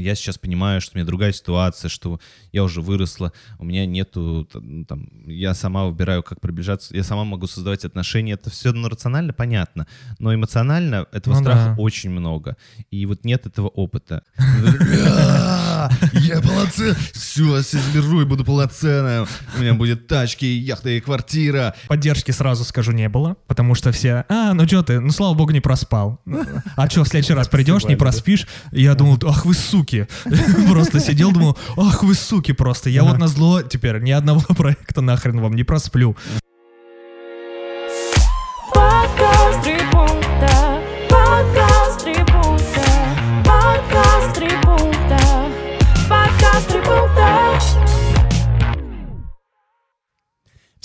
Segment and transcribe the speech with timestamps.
[0.00, 2.20] я сейчас понимаю, что у меня другая ситуация, что
[2.52, 4.48] я уже выросла, у меня нету,
[4.88, 9.32] там, я сама выбираю, как приближаться, я сама могу создавать отношения, это все ну, рационально
[9.32, 9.86] понятно,
[10.18, 11.82] но эмоционально этого Ну страха да.
[11.82, 12.56] очень много,
[12.90, 14.24] и вот нет этого опыта.
[16.12, 19.26] Я полноценный, все, соберу и буду полноценным,
[19.56, 21.74] у меня будет тачки, яхта и квартира.
[21.88, 25.52] Поддержки сразу скажу не было, потому что все, а, ну что ты, ну слава богу
[25.52, 26.20] не проспал.
[26.76, 28.46] А что, в следующий раз придешь, не проспишь?
[28.72, 30.06] Я думал, ах вы суки.
[30.68, 32.90] Просто сидел, думал, ах вы суки просто.
[32.90, 36.16] Я вот на зло теперь ни одного проекта нахрен вам не просплю.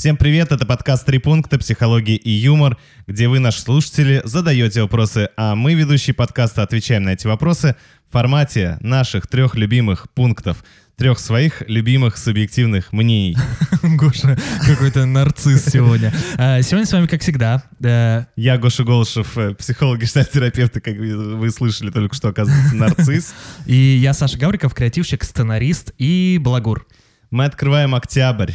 [0.05, 1.57] Всем привет, это подкаст «Три пункта.
[1.57, 2.77] Психология и юмор»,
[3.07, 7.75] где вы, наши слушатели, задаете вопросы, а мы, ведущие подкаста, отвечаем на эти вопросы
[8.07, 10.63] в формате наших трех любимых пунктов,
[10.95, 13.35] трех своих любимых субъективных мнений.
[13.81, 16.13] Гоша какой-то нарцисс сегодня.
[16.37, 20.81] А, Сегодня с вами, как всегда, э, Я Гоша Голышев, э, психолог и терапевт, и,
[20.81, 23.33] как вы слышали только что, оказывается, нарцисс.
[23.65, 26.85] и я, Саша Гавриков, креативщик, сценарист и балагур.
[27.31, 28.51] Мы открываем октябрь.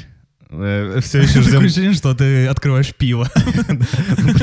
[0.50, 3.30] Все еще Такое ждем ощущение, что ты открываешь пиво.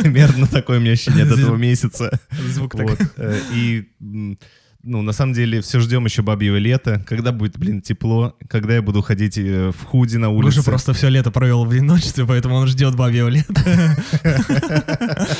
[0.01, 2.17] примерно такое у меня ощущение от этого месяца.
[2.47, 2.97] Звук так.
[3.17, 7.03] Э, И, ну, на самом деле, все ждем еще бабьего лета.
[7.05, 10.59] Когда будет, блин, тепло, когда я буду ходить э, в худи на улице.
[10.59, 13.97] Гоша просто все лето провел в одиночестве, поэтому он ждет бабьего лета.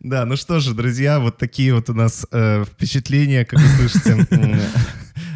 [0.00, 4.26] Да, ну что же, друзья, вот такие вот у нас э, впечатления, как вы слышите,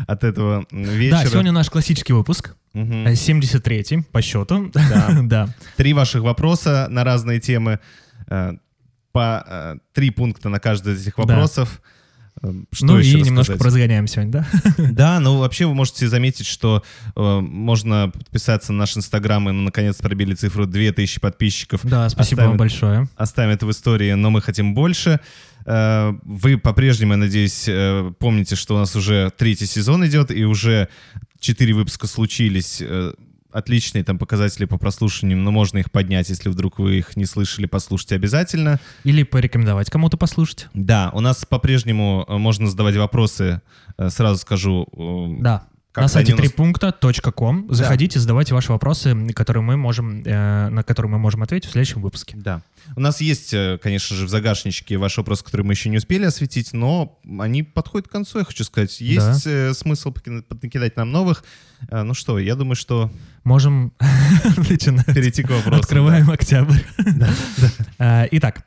[0.06, 1.22] от этого вечера.
[1.22, 3.06] Да, сегодня наш классический выпуск, Мгм.
[3.06, 4.70] э, 73-й по счету.
[4.74, 5.08] Да.
[5.22, 5.54] Да.
[5.76, 7.78] Три ваших вопроса на разные темы.
[8.28, 8.52] э,
[9.12, 11.80] По э, три пункта на каждый из этих вопросов.
[12.42, 14.46] Э, Что Ну еще и немножко поразгоняем сегодня, да?
[14.92, 16.84] Да, ну вообще вы можете заметить, что
[17.16, 21.80] э, можно подписаться на наш инстаграм, и мы наконец пробили цифру 2000 подписчиков.
[21.84, 23.08] Да, спасибо Оставим- вам большое.
[23.16, 25.18] Оставим это в истории, но мы хотим больше.
[25.68, 30.44] Э, Вы по-прежнему, я надеюсь, э, помните, что у нас уже третий сезон идет, и
[30.44, 30.88] уже
[31.38, 32.78] четыре выпуска случились.
[32.80, 33.12] Э,
[33.50, 37.64] Отличные там показатели по прослушиваниям, но можно их поднять, если вдруг вы их не слышали,
[37.64, 38.78] послушайте обязательно.
[39.04, 40.68] Или порекомендовать кому-то послушать.
[40.74, 43.62] Да, у нас по-прежнему можно задавать вопросы,
[44.08, 44.86] сразу скажу.
[45.40, 45.66] Да.
[45.98, 50.68] Как-то на сайте они у нас- трипункта.ком заходите, задавайте ваши вопросы, которые мы можем, э,
[50.70, 52.36] на которые мы можем ответить в следующем выпуске.
[52.36, 52.62] Да.
[52.96, 56.24] У нас есть, э, конечно же, в загашничке ваши вопросы, которые мы еще не успели
[56.24, 59.00] осветить, но они подходят к концу, я хочу сказать.
[59.00, 60.14] Есть э, смысл
[60.62, 61.44] накидать нам новых.
[61.90, 63.10] Э, Ну что, я думаю, что
[63.44, 63.92] Можем
[64.56, 65.06] начинать.
[65.06, 65.80] перейти к вопросу.
[65.80, 66.80] Открываем октябрь.
[67.98, 68.62] Э, Итак,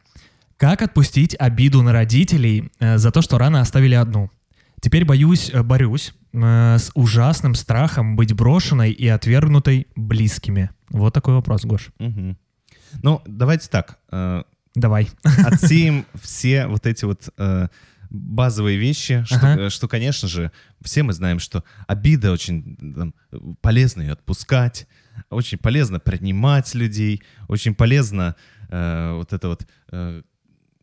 [0.58, 4.30] как отпустить обиду на родителей за то, что рано оставили одну?
[4.82, 10.72] Теперь боюсь, э, борюсь э, с ужасным страхом быть брошенной и отвергнутой близкими.
[10.90, 11.90] Вот такой вопрос, Гош.
[12.00, 12.38] Мгм.
[13.02, 14.00] Ну, давайте так.
[14.12, 14.44] э,
[14.76, 15.10] Давай.
[15.24, 17.68] Отсеем все вот эти вот э,
[18.10, 19.62] базовые вещи, что, Ага.
[19.64, 23.14] э, что, конечно же, все мы знаем, что обида очень там,
[23.62, 24.88] полезно ее отпускать,
[25.30, 28.36] очень полезно принимать людей, очень полезно
[28.70, 30.22] э, вот это вот, э,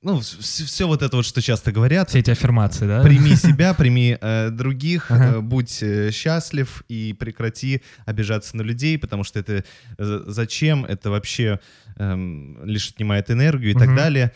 [0.08, 2.08] ну, все, вот это вот, что часто говорят.
[2.08, 3.02] Все эти аффирмации, да?
[3.02, 5.36] Прими себя, прими э, других, Ага.
[5.36, 9.64] э, будь э, счастлив и прекрати обижаться на людей, потому что это
[9.98, 11.60] э, зачем, это вообще
[11.96, 13.96] эм, лишь отнимает энергию и так Мгм.
[13.96, 14.32] далее.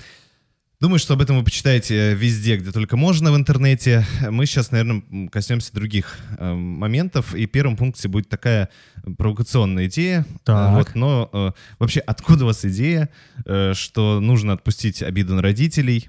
[0.82, 4.04] Думаю, что об этом вы почитаете везде, где только можно в интернете.
[4.20, 7.36] Мы сейчас, наверное, коснемся других э, моментов.
[7.36, 8.68] И в первом пункте будет такая
[9.16, 10.26] провокационная идея.
[10.42, 10.72] Так.
[10.72, 13.10] Э, Вот, но э, вообще, откуда у вас идея,
[13.46, 16.08] э, что нужно отпустить обиду на родителей?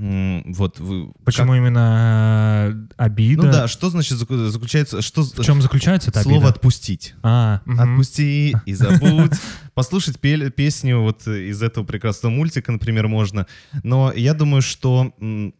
[0.00, 1.12] Вот вы...
[1.24, 3.42] Почему именно э, обида?
[3.42, 6.50] Ну да, что значит заключается, что В чем заключается эта слово обида?
[6.50, 7.14] отпустить?
[7.22, 7.80] А, мгм.
[7.80, 9.32] Отпусти и забудь.
[9.74, 13.48] Послушать пель- песню вот из этого прекрасного мультика, например, можно.
[13.82, 15.52] Но я думаю, что, ну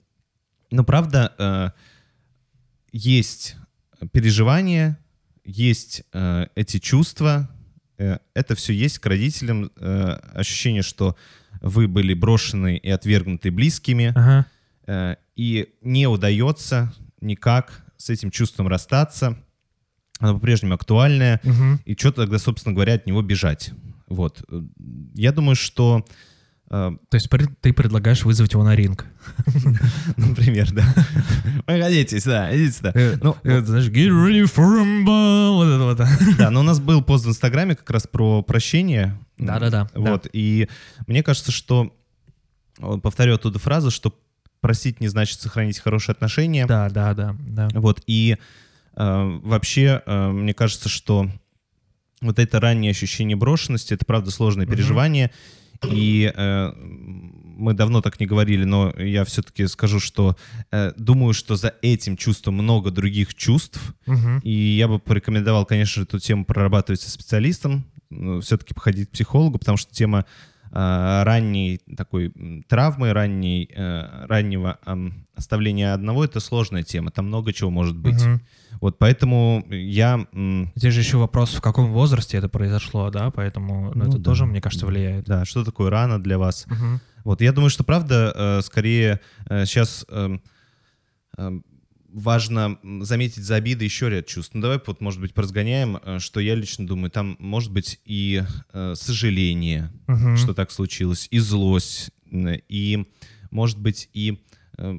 [0.87, 1.71] правда, э,
[2.93, 3.57] есть
[4.13, 4.99] переживания,
[5.45, 7.51] есть э, эти чувства,
[7.97, 9.73] это все есть к родителям,
[10.33, 11.17] ощущение, что
[11.61, 14.47] вы были брошены и отвергнуты близкими, Ага.
[14.87, 19.39] э, и не удается никак с этим чувством расстаться.
[20.21, 21.41] Оно по-прежнему актуальное.
[21.45, 21.81] Мгм.
[21.85, 23.71] И что тогда, собственно говоря, от него бежать?
[24.09, 24.45] Вот.
[24.51, 24.63] Э,
[25.15, 26.05] Я думаю, что,
[26.69, 27.31] То есть
[27.61, 29.07] ты предлагаешь вызвать его на ринг.
[30.17, 30.85] например, да.
[31.67, 32.93] Выходите сюда, идите сюда.
[33.23, 36.37] Ну, Это, знаешь, get ready for rumble, вот это вот.
[36.37, 39.19] Да, но у нас был пост в Инстаграме как раз про прощение.
[39.39, 40.27] Да-да-да, Вот.
[40.33, 40.69] И
[41.07, 41.95] мне кажется, что,
[42.79, 44.15] вот повторю оттуда фразу, что
[44.61, 46.67] простить не значит сохранить хорошие отношения.
[46.67, 47.69] Да, да, да, да.
[47.75, 48.37] Вот, и
[48.97, 51.31] э, вообще, э, мне кажется, что
[52.21, 55.31] вот это раннее ощущение брошенности, это, правда, сложное переживание,
[55.91, 60.37] и э, мы давно так не говорили, но я все-таки скажу, что
[60.71, 64.39] э, думаю, что за этим чувством много других чувств, Мгм.
[64.41, 67.85] и я бы порекомендовал, конечно же, эту тему прорабатывать со специалистом,
[68.43, 70.25] все-таки походить к психологу, потому что тема
[70.71, 72.33] ранней такой
[72.69, 74.79] травмы, ранней, э, раннего
[75.35, 78.23] оставления одного— это сложная тема, там много чего может быть.
[78.23, 78.41] Мгм.
[78.81, 80.27] Вот поэтому я...
[80.75, 84.25] Здесь же еще вопрос, в каком возрасте это произошло, да, поэтому ну, это да.
[84.25, 85.25] тоже, мне кажется, влияет.
[85.25, 86.67] Да, что такое рано для вас?
[86.67, 87.01] Мгм.
[87.25, 90.07] Вот, я думаю, что правда, э, скорее сейчас
[92.19, 94.55] важно заметить за обидой еще ряд чувств.
[94.55, 98.43] Ну, давай вот, может быть, поразгоняем, э, что я лично думаю, там может быть и
[98.73, 100.37] э, сожаление, Мгм.
[100.37, 103.07] что так случилось, и злость, и,
[103.51, 104.39] может быть, и
[104.79, 104.99] э,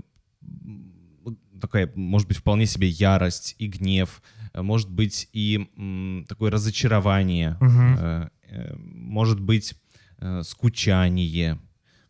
[1.62, 4.22] такая, может быть, вполне себе ярость и гнев,
[4.54, 9.76] э, может быть, и м, такое разочарование, э, э, может быть,
[10.20, 11.60] э, скучание,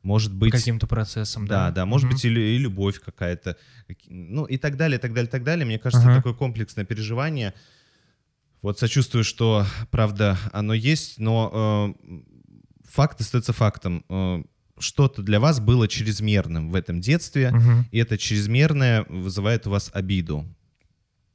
[0.03, 0.51] может быть...
[0.51, 1.71] Каким-то процессом, Да, да.
[1.71, 2.13] да, может Мгм.
[2.15, 3.57] быть, и, и любовь какая-то,
[4.07, 5.65] ну и так далее, так далее, так далее.
[5.65, 6.17] Мне кажется, Ага.
[6.17, 7.53] такое комплексное переживание.
[8.61, 12.21] Вот сочувствую, что, правда, оно есть, но э,
[12.85, 14.03] факт остается фактом.
[14.09, 14.43] Э,
[14.79, 17.85] что-то для вас было чрезмерным в этом детстве, Мгм.
[17.91, 20.45] и это чрезмерное вызывает у вас обиду.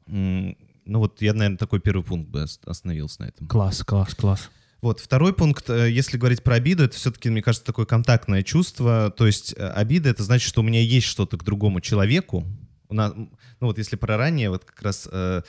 [0.07, 3.47] Ну вот я, наверное, такой первый пункт бы ос- остановился на этом.
[3.47, 4.51] Класс, класс, класс.
[4.85, 9.11] Вот, второй пункт, э, если говорить про обиду, это все-таки, мне кажется, такое контактное чувство.
[9.17, 12.45] То есть э, обида— это значит, что у меня есть что-то к другому человеку.
[12.91, 13.29] У нас, ну
[13.61, 15.41] вот если про раннее, вот как раз э,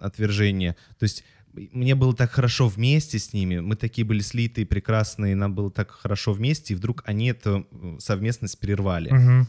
[0.00, 0.74] отвержение.
[0.98, 1.22] То есть
[1.52, 5.90] мне было так хорошо вместе с ними, мы такие были слитые, прекрасные, нам было так
[5.90, 7.66] хорошо вместе, и вдруг они эту
[7.98, 9.10] совместность прервали.
[9.10, 9.48] Мгм.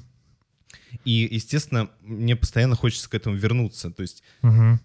[1.05, 3.89] И, естественно, мне постоянно хочется к этому вернуться.
[3.89, 4.81] То есть, Мгм.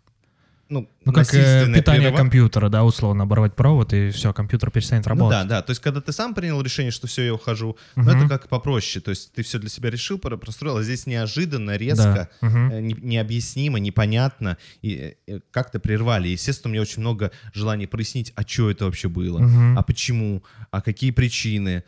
[0.68, 5.06] Ну, Ну, как э, питание прерыва- компьютера, да, условно, оборвать провод, и все, компьютер перестанет
[5.06, 5.38] Ну работать.
[5.40, 5.62] да, да.
[5.62, 8.06] То есть, когда ты сам принял решение, что все, я ухожу, Мгм.
[8.06, 9.02] но это как попроще.
[9.02, 12.46] То есть, ты все для себя решил, про- простроил, а здесь неожиданно, резко, Да.
[12.46, 12.70] Мгм.
[12.70, 16.28] э, не- необъяснимо, непонятно, и э, как-то прервали.
[16.28, 19.78] Естественно, у меня очень много желаний прояснить, а что это вообще было, Мгм.
[19.78, 21.82] а почему, а какие причины.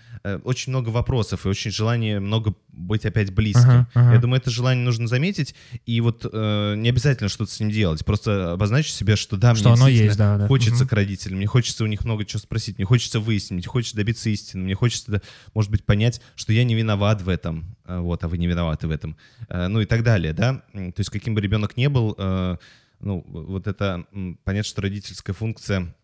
[0.44, 3.62] Очень много вопросов и очень желание много быть опять близким.
[3.71, 4.12] Ага, ага.
[4.15, 5.55] Я думаю, это желание нужно заметить,
[5.87, 8.05] и вот э, не обязательно что-то с ним делать.
[8.05, 10.46] Просто обозначить себе, что да, Что мне оно есть, да, да.
[10.46, 10.88] Хочется Мгм.
[10.88, 14.62] к родителям, мне хочется у них много чего спросить, мне хочется выяснить, хочется добиться истины,
[14.62, 15.20] мне хочется,
[15.55, 18.87] может быть, понять, что я не виноват в этом, э, вот, а вы не виноваты
[18.87, 19.17] в этом,
[19.49, 20.62] э, ну и так далее, да.
[20.72, 22.56] То есть каким бы ребенок ни был, э,
[23.00, 25.94] ну, вот это, м, понять, что родительская функция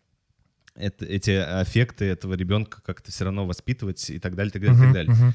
[0.75, 4.83] это, эти аффекты этого ребенка как-то все равно воспитывать и так далее, так далее, Мгм,
[4.85, 5.13] так далее.
[5.13, 5.33] мгм.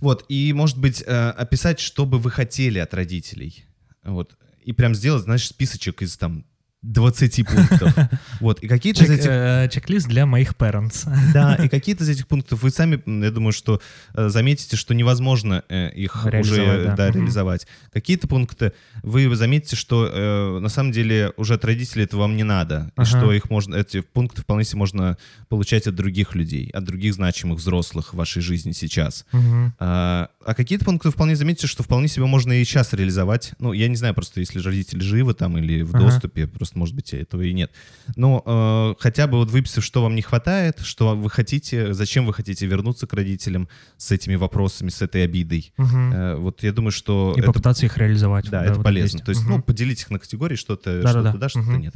[0.00, 3.64] Вот, и, может быть, э, описать, что бы вы хотели от родителей.
[4.04, 4.38] Вот.
[4.62, 6.44] И прям сделать, знаешь, списочек из там
[6.82, 7.94] 20 пунктов.
[8.40, 9.30] Вот, и какие-то из Чек- этих...
[9.30, 11.08] э, Чек-лист для моих parents.
[11.34, 13.80] Да, и какие-то из этих пунктов вы сами, я думаю, что
[14.14, 16.40] э, заметите, что невозможно э, их Реализовать,
[16.78, 16.96] уже да.
[16.96, 17.18] да, Мгм.
[17.18, 17.66] реализовать.
[17.92, 18.72] Какие-то пункты
[19.02, 23.00] вы заметите, что э, на самом деле уже от родителей это вам не надо, и
[23.00, 23.04] Ага.
[23.06, 27.58] что их можно, эти пункты вполне себе можно получать от других людей, от других значимых
[27.58, 29.26] взрослых в вашей жизни сейчас.
[29.32, 29.74] Мгм.
[29.80, 33.52] А, а какие-то пункты вполне заметите, что вполне себе можно и сейчас реализовать.
[33.58, 36.04] Ну, я не знаю, просто если родители живы там или в Ага.
[36.04, 37.70] доступе, просто, может быть, этого и нет.
[38.16, 42.34] Но э, хотя бы вот выписав, что вам не хватает, что вы хотите, зачем вы
[42.34, 45.72] хотите вернуться к родителям с этими вопросами, с этой обидой.
[45.76, 46.12] Мгм.
[46.12, 48.48] Э, вот я думаю, что И это, попытаться их реализовать.
[48.50, 49.16] да, это вот полезно.
[49.16, 49.24] есть.
[49.24, 49.50] То есть, Мгм.
[49.52, 51.20] ну, поделить их на категории, что-то Да-да-да.
[51.30, 51.80] что-то да, что-то Мгм.
[51.80, 51.94] нет.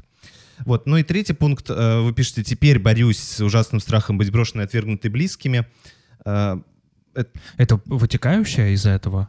[0.66, 0.86] Вот.
[0.86, 1.66] Ну и третий пункт.
[1.70, 5.66] э, Вы пишете, теперь борюсь с ужасным страхом быть брошенной отвергнутой близкими.
[6.24, 6.56] Э,
[7.56, 9.28] Это вытекающее из этого?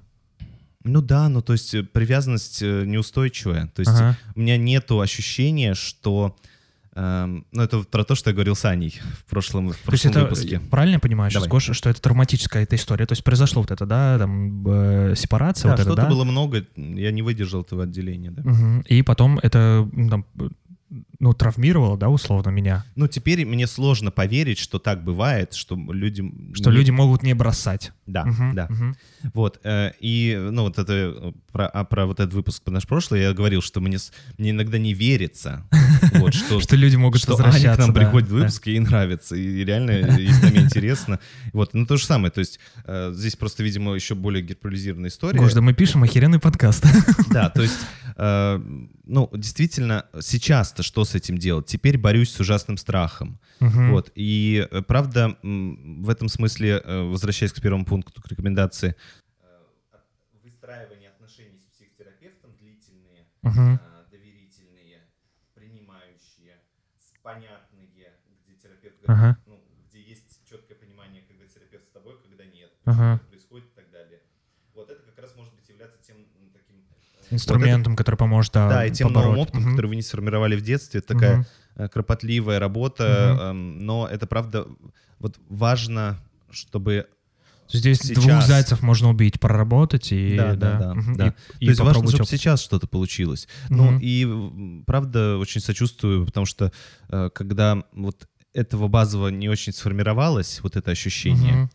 [0.83, 3.67] Ну да, ну то есть э, привязанность э, неустойчивая.
[3.67, 4.17] То есть Ага.
[4.35, 6.35] у меня нету ощущения, что...
[6.95, 10.03] эм, ну это про то, что я говорил с Аней в прошлом, в То есть
[10.03, 10.59] прошлом это, выпуске.
[10.69, 11.47] правильно я понимаю Давай.
[11.49, 13.05] Гоша, что это травматическая эта история?
[13.05, 16.09] То есть произошло вот это, да, там, э, сепарация, Да, вот это, что-то да?
[16.09, 18.31] было много, я не выдержал этого отделения.
[18.31, 18.43] Да.
[18.43, 18.81] Мгм.
[18.81, 20.49] И потом это, там, э,
[21.19, 22.85] ну, травмировало, да, условно, меня?
[22.95, 26.23] Ну теперь мне сложно поверить, что так бывает, что люди...
[26.53, 27.91] Что не- люди могут не бросать.
[28.05, 28.67] Да, Мгм, да.
[28.69, 28.95] мгм.
[29.33, 33.21] Вот, э, и, ну, вот это, э, про, а про вот этот выпуск наш прошлый,
[33.21, 33.97] я говорил, что мне,
[34.37, 35.63] мне иногда не верится,
[36.15, 37.75] вот, что, Что люди могут что Аня возвращаться.
[37.75, 38.37] к нам да, приходит в да.
[38.39, 41.19] выпуск, ей нравится, и реально ей с нами интересно.
[41.53, 45.39] Вот, ну, то же самое, то есть э, здесь просто, видимо, еще более гиперболизированная история.
[45.39, 46.85] Гош, да мы пишем охеренный подкаст.
[47.31, 47.79] Да, то есть,
[48.15, 48.57] э,
[49.03, 51.65] ну, действительно, сейчас-то что с этим делать?
[51.67, 53.39] Теперь борюсь с ужасным страхом.
[53.59, 53.91] Мгм.
[53.91, 58.95] Вот, и э, правда, в этом смысле, э, возвращаясь к первому пункту, к рекомендации,
[64.11, 65.01] доверительные,
[65.53, 66.59] принимающие,
[66.97, 68.13] с- понятные, где
[68.61, 69.37] терапевт говорит, Ага.
[69.45, 73.19] ну, где есть четкое понимание, когда терапевт с тобой, когда нет, Ага.
[73.29, 74.21] происходит и так далее.
[74.73, 76.49] Вот это как раз может быть являться тем м,
[77.23, 79.25] таким э, Инструментом, который поможет да, да, и тем побороть.
[79.27, 79.71] новым опытом, Мгм.
[79.71, 80.99] который вы не сформировали в детстве.
[80.99, 84.67] Это такая э, кропотливая работа, эм, но это правда
[85.19, 86.19] вот важно,
[86.51, 87.07] чтобы
[87.71, 88.23] Здесь Сейчас.
[88.23, 90.35] двух зайцев можно убить, проработать и...
[90.37, 91.15] Да, да, да, Мгм.
[91.15, 91.27] да.
[91.27, 93.47] И, То и есть важно, чтобы сейчас что-то получилось.
[93.69, 93.99] Ну Мгм.
[94.01, 96.71] и правда очень сочувствую, потому что
[97.09, 101.71] э, когда вот этого базового не очень сформировалось, вот это ощущение, Мгм.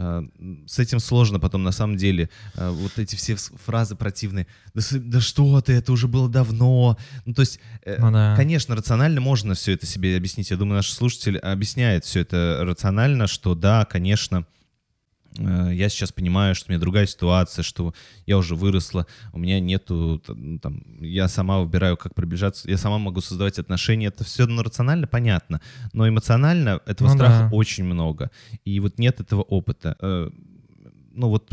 [0.00, 2.28] М, с этим сложно потом на самом деле.
[2.54, 4.46] Э, Вот эти все фразы противные.
[4.74, 6.96] Да, да что ты, это уже было давно.
[7.26, 8.34] Ну то есть, э, Ну да.
[8.36, 10.50] конечно, рационально можно все это себе объяснить.
[10.50, 14.44] Я думаю, наш слушатель объясняет все это рационально, что да, конечно,
[15.36, 17.94] я сейчас понимаю, что у меня другая ситуация, что
[18.26, 22.98] я уже выросла, у меня нету, ну, там, я сама выбираю, как приближаться, я сама
[22.98, 25.60] могу создавать отношения, это все ну, рационально понятно,
[25.92, 27.56] но эмоционально этого Ну страха да.
[27.56, 28.30] очень много,
[28.64, 29.96] и вот нет этого опыта.
[30.00, 30.30] Э,
[31.12, 31.52] Ну вот,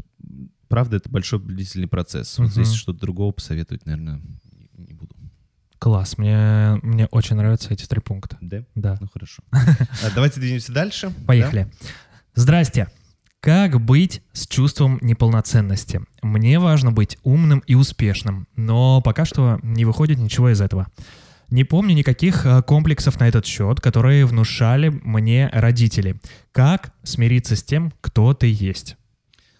[0.69, 2.37] правда, это большой длительный процесс.
[2.39, 4.21] Вот здесь что-то другого посоветовать, наверное,
[4.77, 5.15] не- не буду.
[5.79, 8.37] Класс, мне, мне очень нравятся эти три пункта.
[8.41, 8.63] Да?
[8.75, 8.97] Да.
[9.01, 9.43] Ну хорошо.
[9.51, 11.11] А, Давайте двинемся дальше.
[11.27, 11.67] Поехали.
[12.35, 12.87] Здрасте.
[13.47, 16.01] Как быть с чувством неполноценности?
[16.21, 20.87] Мне важно быть умным и успешным, но пока что не выходит ничего из этого.
[21.49, 26.19] Не помню никаких э, комплексов на этот счет, которые внушали мне родители.
[26.51, 28.97] Как смириться с тем, кто ты есть?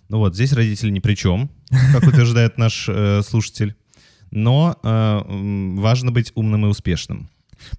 [0.10, 1.50] Ну вот, здесь родители ни при чем,
[1.94, 3.74] как утверждает наш э, слушатель.
[4.32, 5.22] Но э,
[5.80, 7.30] важно быть умным и успешным.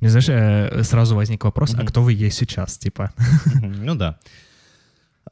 [0.00, 1.86] Мне, знаешь, э, сразу возник вопрос, а Мгм.
[1.86, 3.12] кто вы есть сейчас, типа?
[3.56, 4.18] Мгм, Ну да.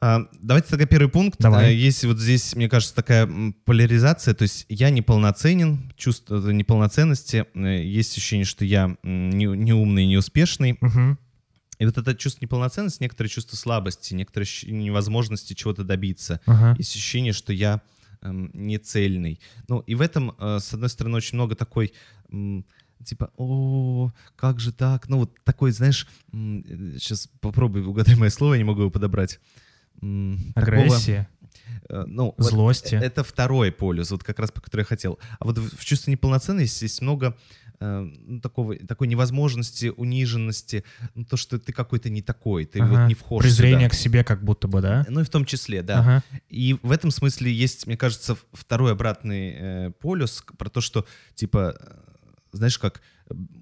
[0.01, 1.39] А, Давайте тогда первый пункт.
[1.39, 1.71] Давай.
[1.71, 3.27] Э, Есть вот здесь, мне кажется, такая
[3.65, 4.33] поляризация.
[4.33, 7.45] То есть я неполноценен, чувство неполноценности.
[7.53, 10.77] э, Есть ощущение, что я не, не умный, не успешный.
[10.81, 11.17] Мгм.
[11.79, 16.41] И вот это чувство неполноценности, некоторые чувства слабости, некоторые невозможности чего-то добиться.
[16.47, 16.75] Ага.
[16.77, 17.81] Есть ощущение, что я
[18.23, 19.39] эм, не цельный.
[19.67, 21.93] Ну, и в этом, э, с одной стороны, очень много такой,
[23.05, 25.07] типа, о, как же так?
[25.07, 29.39] Ну, вот такой, знаешь, сейчас попробуй, угадай мое слово, я не могу его подобрать.
[29.99, 31.27] Такого, Агрессия,
[31.89, 32.95] э, ну, вот злости.
[32.95, 35.19] это второй полюс, вот как раз по который я хотел.
[35.39, 37.35] А вот в, в чувстве неполноценности есть много
[37.79, 40.83] э, ну, такого, такой невозможности, униженности,
[41.15, 42.89] ну, то, что ты какой-то не такой, ты Ага.
[42.91, 43.89] вот не вхож Презрение сюда.
[43.89, 45.05] к себе как будто бы, да?
[45.09, 45.99] Ну и в том числе, да.
[45.99, 46.23] Ага.
[46.49, 51.75] И в этом смысле есть, мне кажется, второй обратный э, полюс про то, что, типа,
[51.79, 51.95] э,
[52.51, 53.01] знаешь, как э,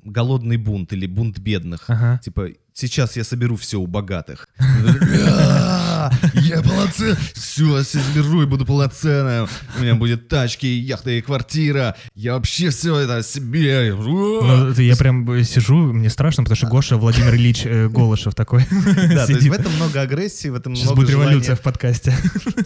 [0.04, 1.86] голодный бунт или бунт бедных.
[1.88, 2.20] Ага.
[2.24, 4.48] Типа, сейчас я соберу все у богатых.
[4.60, 7.16] «А, Я полноценный.
[7.34, 9.48] Все, я соберу и буду полноценным.
[9.78, 11.96] У меня будет тачки, яхта и квартира.
[12.14, 13.94] Я вообще все это себе.
[13.96, 18.66] Ну, я прям сижу, мне страшно, потому что Гоша Владимир Ильич э, Голышев такой
[19.10, 21.62] Да, то есть в этом много агрессии, в этом Сейчас много будет желания революция в
[21.62, 22.14] подкасте.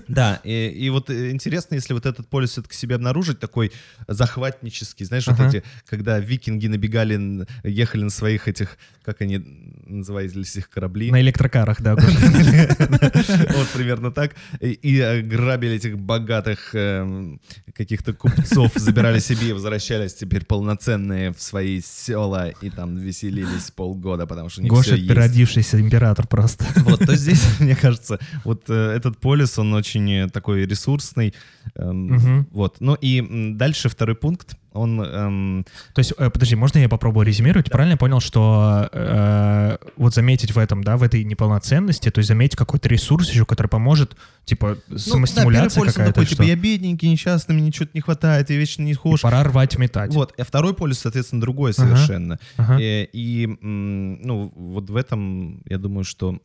[0.07, 3.71] Да, и, вот э, интересно, если вот этот полюс все-таки себе обнаружить, такой
[4.07, 9.39] захватнический, знаешь, вот эти, когда викинги набегали, н- ехали на своих этих, как они
[9.85, 11.11] назывались, их корабли.
[11.11, 11.95] На электрокарах, да.
[11.95, 14.35] Вот примерно так.
[14.59, 17.39] И, э, грабили этих богатых эм,
[17.73, 24.27] каких-то купцов, забирали себе и возвращались теперь полноценные в свои села и там веселились полгода,
[24.27, 26.65] потому что них Гоша переродившийся император просто.
[26.89, 31.33] Вот, то здесь, мне кажется, вот э, этот полюс, он очень э, такой ресурсный.
[31.75, 32.47] эм.
[32.51, 32.77] Вот.
[32.79, 35.01] Ну и дальше второй пункт, он...
[35.01, 37.69] эм, То есть, э, подожди, можно я попробую резюмировать?
[37.69, 42.27] Правильно я понял, что э, вот заметить в этом, да, в этой неполноценности, то есть
[42.27, 46.55] заметить какой-то ресурс еще, который поможет, типа, ну, да, самостимуляция он какая-то, такой, типа, я
[46.55, 49.21] бедненький, несчастный, мне что-то не хватает, я вечно не и хож.
[49.21, 50.13] пора рвать, метать.
[50.13, 51.81] Вот, а второй полюс, соответственно, другой Ага.
[51.87, 52.39] совершенно.
[52.57, 52.79] Ага.
[52.81, 56.39] Э, И, м, ну, вот в этом, я думаю, что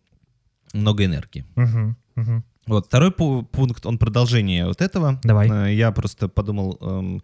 [0.72, 1.44] много энергии.
[1.56, 2.44] Мгм, мгм.
[2.66, 5.20] Вот, второй пу- пункт, он продолжение вот этого.
[5.22, 5.50] Давай.
[5.50, 7.22] Э, Я просто подумал, эм,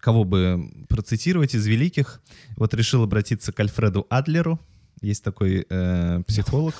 [0.00, 2.20] кого бы процитировать из великих.
[2.56, 4.60] Вот решил обратиться к Альфреду Адлеру.
[5.00, 6.74] Есть такой э, психолог.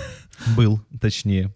[0.56, 1.54] Был, точнее.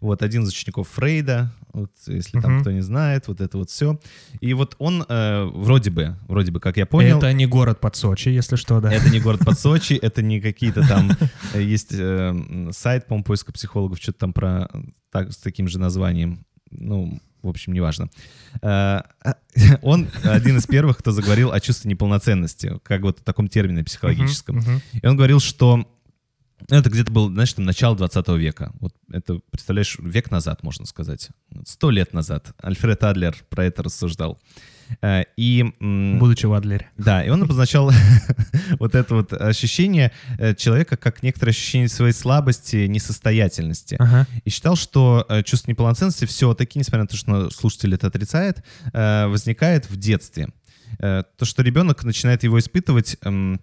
[0.00, 3.98] Вот один из учеников Фрейда, вот если там кто не знает, вот это вот все.
[4.40, 7.96] И вот он э, вроде бы, вроде бы, как я понял, Это не город под
[7.96, 8.92] Сочи, если что, да.
[8.92, 11.12] это не город под Сочи, это не какие-то там...
[11.54, 14.68] э, Есть э, сайт, по-моему, поиска психологов, что-то там про...
[15.10, 16.44] Так, с таким же названием.
[16.74, 18.08] Ну, в общем, неважно.
[18.62, 19.02] Э,
[19.82, 24.62] Он один из первых, кто заговорил о чувстве неполноценности, как вот о таком термине психологическом.
[24.92, 25.86] И он говорил, что
[26.68, 28.72] ну, это где-то был, знаешь, там начало 20 века.
[28.80, 31.28] Вот это, представляешь, век назад, можно сказать.
[31.66, 32.54] Сто лет назад.
[32.62, 34.38] Альфред Адлер про это рассуждал.
[34.56, 34.73] Э,
[35.36, 36.88] И м, Будучи в Адлере.
[36.96, 37.90] да, и он обозначал
[38.78, 43.96] вот это вот ощущение э, человека как некоторое ощущение своей слабости, несостоятельности.
[43.98, 44.26] Ага.
[44.44, 48.62] И считал, что э, чувство неполноценности все-таки, несмотря на то, что слушатель это отрицает,
[48.92, 50.48] э, возникает в детстве.
[50.98, 53.60] Э, То, что ребенок начинает его испытывать, эм,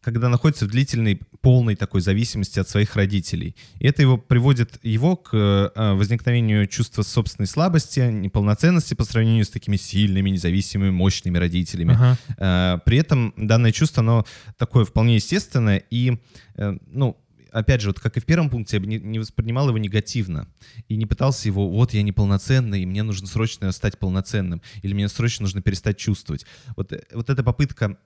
[0.00, 3.56] когда находится в длительной, полной такой зависимости от своих родителей.
[3.78, 9.50] И это его приводит его к э, возникновению чувства собственной слабости, неполноценности по сравнению с
[9.50, 11.94] такими сильными, независимыми, мощными родителями.
[11.94, 12.18] Ага.
[12.38, 14.24] Э, При этом данное чувство, оно
[14.56, 16.18] такое вполне естественное, и,
[16.54, 17.16] э, ну,
[17.50, 20.48] опять же, вот как и в первом пункте, я бы не, не воспринимал его негативно
[20.88, 25.08] и не пытался его, вот я неполноценный, и мне нужно срочно стать полноценным, или мне
[25.08, 26.46] срочно нужно перестать чувствовать.
[26.76, 27.98] Вот, э, вот эта попытка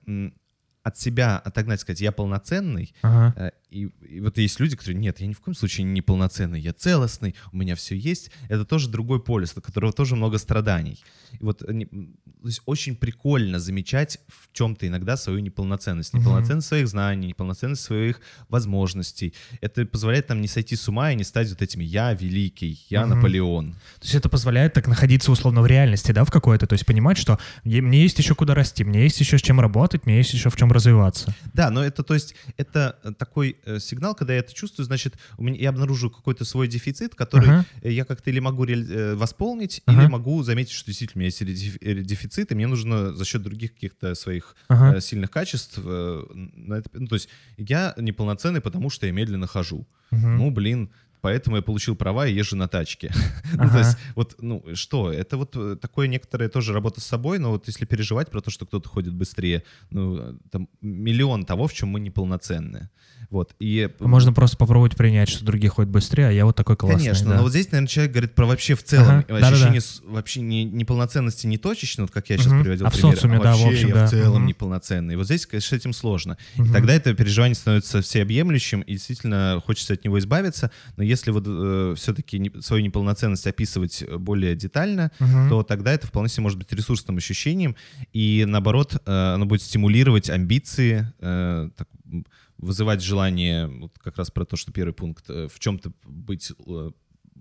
[0.83, 3.51] от себя отогнать, сказать, я полноценный, Ага.
[3.71, 6.73] И, и вот есть люди, которые, нет, я ни в коем случае не полноценный, я
[6.73, 8.29] целостный, у меня все есть.
[8.49, 11.01] Это тоже другой полюс, от которого тоже много страданий.
[11.39, 16.13] И вот м, то есть очень прикольно замечать в чем-то иногда свою неполноценность.
[16.13, 19.33] Неполноценность своих знаний, неполноценность своих возможностей.
[19.61, 23.05] Это позволяет нам не сойти с ума и не стать вот этими «я великий», «я
[23.05, 23.15] Мгм.
[23.15, 23.71] Наполеон».
[23.71, 27.17] То есть это позволяет так находиться условно в реальности, да, в какой-то, то есть понимать,
[27.17, 30.49] что мне есть еще куда расти, мне есть еще с чем работать, мне есть еще
[30.49, 31.33] в чем развиваться.
[31.53, 35.57] Да, но это, то есть, это такой сигнал, когда я это чувствую, значит, у меня,
[35.59, 37.65] я обнаружу какой-то свой дефицит, который Ага.
[37.81, 40.01] э, я как-то или могу э, восполнить, Ага.
[40.03, 43.25] или могу заметить, что действительно у меня есть дефи- э, дефицит, и мне нужно за
[43.25, 44.97] счет других каких-то своих Ага.
[44.97, 46.23] э, сильных качеств э,
[46.55, 49.85] на это- ну, то есть я неполноценный, потому что я медленно хожу.
[50.11, 50.37] Мгм.
[50.37, 50.89] Ну, блин,
[51.21, 53.11] поэтому я получил права и езжу на тачке.
[53.53, 53.71] Ну, Ага.
[53.73, 57.51] то есть, вот, ну, что, это вот э, такое некоторое тоже работа с собой, но
[57.51, 61.73] вот если переживать про то, что кто-то ходит быстрее, ну, э, там миллион того, в
[61.73, 62.89] чем мы неполноценны.
[63.29, 63.89] Вот, и...
[63.99, 66.99] А Можно просто попробовать принять, что другие ходят быстрее, а я вот такой классный.
[66.99, 67.35] Конечно, да.
[67.37, 70.41] но вот здесь, наверное, человек говорит про вообще в целом Ага, э, ощущение с- вообще
[70.41, 72.63] не, неполноценности не точечно, вот как я сейчас Мгм.
[72.63, 74.07] приводил А в пример, социуме, да, в вообще общем, я да.
[74.07, 74.45] в целом Мгм.
[74.47, 75.15] неполноценный.
[75.17, 76.37] Вот здесь, конечно, с этим сложно.
[76.55, 76.69] Мгм.
[76.69, 80.71] И тогда это переживание становится всеобъемлющим, и действительно хочется от него избавиться.
[80.97, 81.45] Но если вот
[81.97, 85.49] все-таки свою неполноценность описывать э, более детально, Мгм.
[85.49, 87.75] то тогда это вполне себе может быть ресурсным ощущением,
[88.13, 91.87] и наоборот, э, оно будет стимулировать амбиции, э, так,
[92.57, 96.91] вызывать желание, вот как раз про то, что первый пункт, э, в чем-то быть э,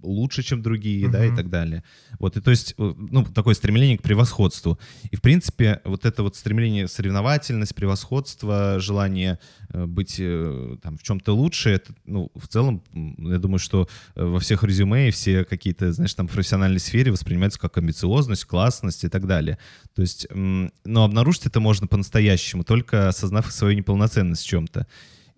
[0.03, 1.85] лучше, чем другие, да, и так далее.
[2.19, 4.79] Вот, и то есть, э, ну, такое стремление к превосходству.
[5.11, 9.39] И, в принципе, вот это вот стремление, соревновательность, превосходство, желание
[9.71, 14.41] э, быть э, там в чем-то лучше, это, ну, в целом, я думаю, что во
[14.41, 19.09] всех резюме и все какие-то, знаешь, там в профессиональной сфере воспринимаются как амбициозность, классность и
[19.09, 19.59] так далее.
[19.95, 24.87] То есть, но обнаружить это можно по-настоящему, только осознав свою неполноценность в чем-то.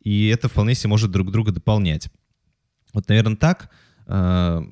[0.03, 2.09] И это вполне себе может друг друга дополнять.
[2.93, 3.71] Вот, наверное, так.
[4.13, 4.63] Э,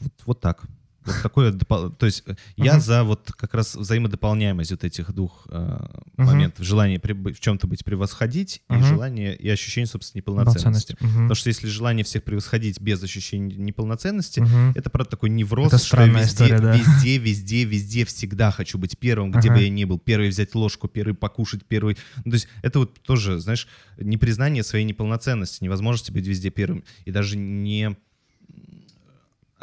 [0.00, 0.64] Вот, вот так.
[1.04, 5.86] Вот такое, то есть э, я за вот как раз взаимодополняемость вот этих двух э,
[6.16, 6.64] моментов.
[6.64, 10.96] Желание в чем-то быть превосходить и желание и ощущение собственной неполноценности.
[10.98, 14.42] Потому что если желание всех превосходить без ощущения неполноценности,
[14.74, 19.50] это правда такой невроз, что я везде, везде, везде, везде всегда хочу быть первым, где
[19.50, 19.98] бы я ни был.
[19.98, 21.98] Первый взять ложку, первый покушать, первый...
[22.24, 26.84] Ну, то есть это вот тоже, знаешь, непризнание своей неполноценности, невозможности быть везде первым.
[27.04, 27.96] И даже не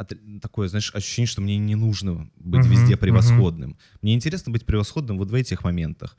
[0.02, 3.76] от- такое, знаешь, ощущение, что мне не нужно быть Мгм, везде превосходным.
[4.02, 6.16] Мне интересно быть превосходным вот в этих моментах.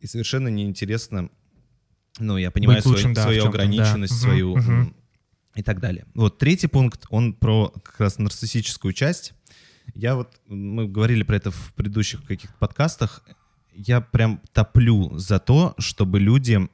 [0.00, 1.30] И совершенно неинтересно,
[2.18, 3.48] ну, я понимаю свою, лучшим, да, свою да.
[3.48, 4.96] ограниченность, Мгм, свою м,
[5.54, 6.06] и так далее.
[6.14, 9.34] Вот третий пункт, он про как раз нарциссическую часть.
[9.94, 13.24] Я вот, мы говорили про это в предыдущих каких-то подкастах,
[13.74, 16.68] я прям топлю за то, чтобы люди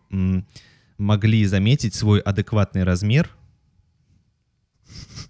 [0.99, 3.31] могли заметить свой адекватный размер.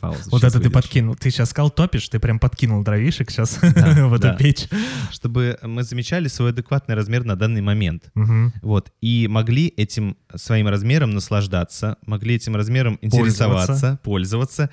[0.00, 0.72] Пауза, Вот это ты выдержу.
[0.72, 1.14] подкинул.
[1.14, 4.34] Ты сейчас сказал топишь, ты прям подкинул дровишек сейчас Да, в эту да.
[4.34, 4.66] печь.
[5.10, 8.10] Чтобы мы замечали свой адекватный размер на данный момент.
[8.14, 8.52] Мгм.
[8.62, 14.70] Вот, и могли этим своим размером наслаждаться, могли этим размером интересоваться, пользоваться,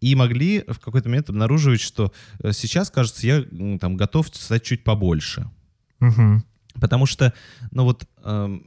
[0.00, 3.42] и могли в какой-то момент обнаруживать, что э, сейчас, кажется, я
[3.78, 5.48] там готов стать чуть побольше.
[6.00, 6.44] Мгм.
[6.80, 7.32] Потому что,
[7.70, 8.66] ну вот, эм,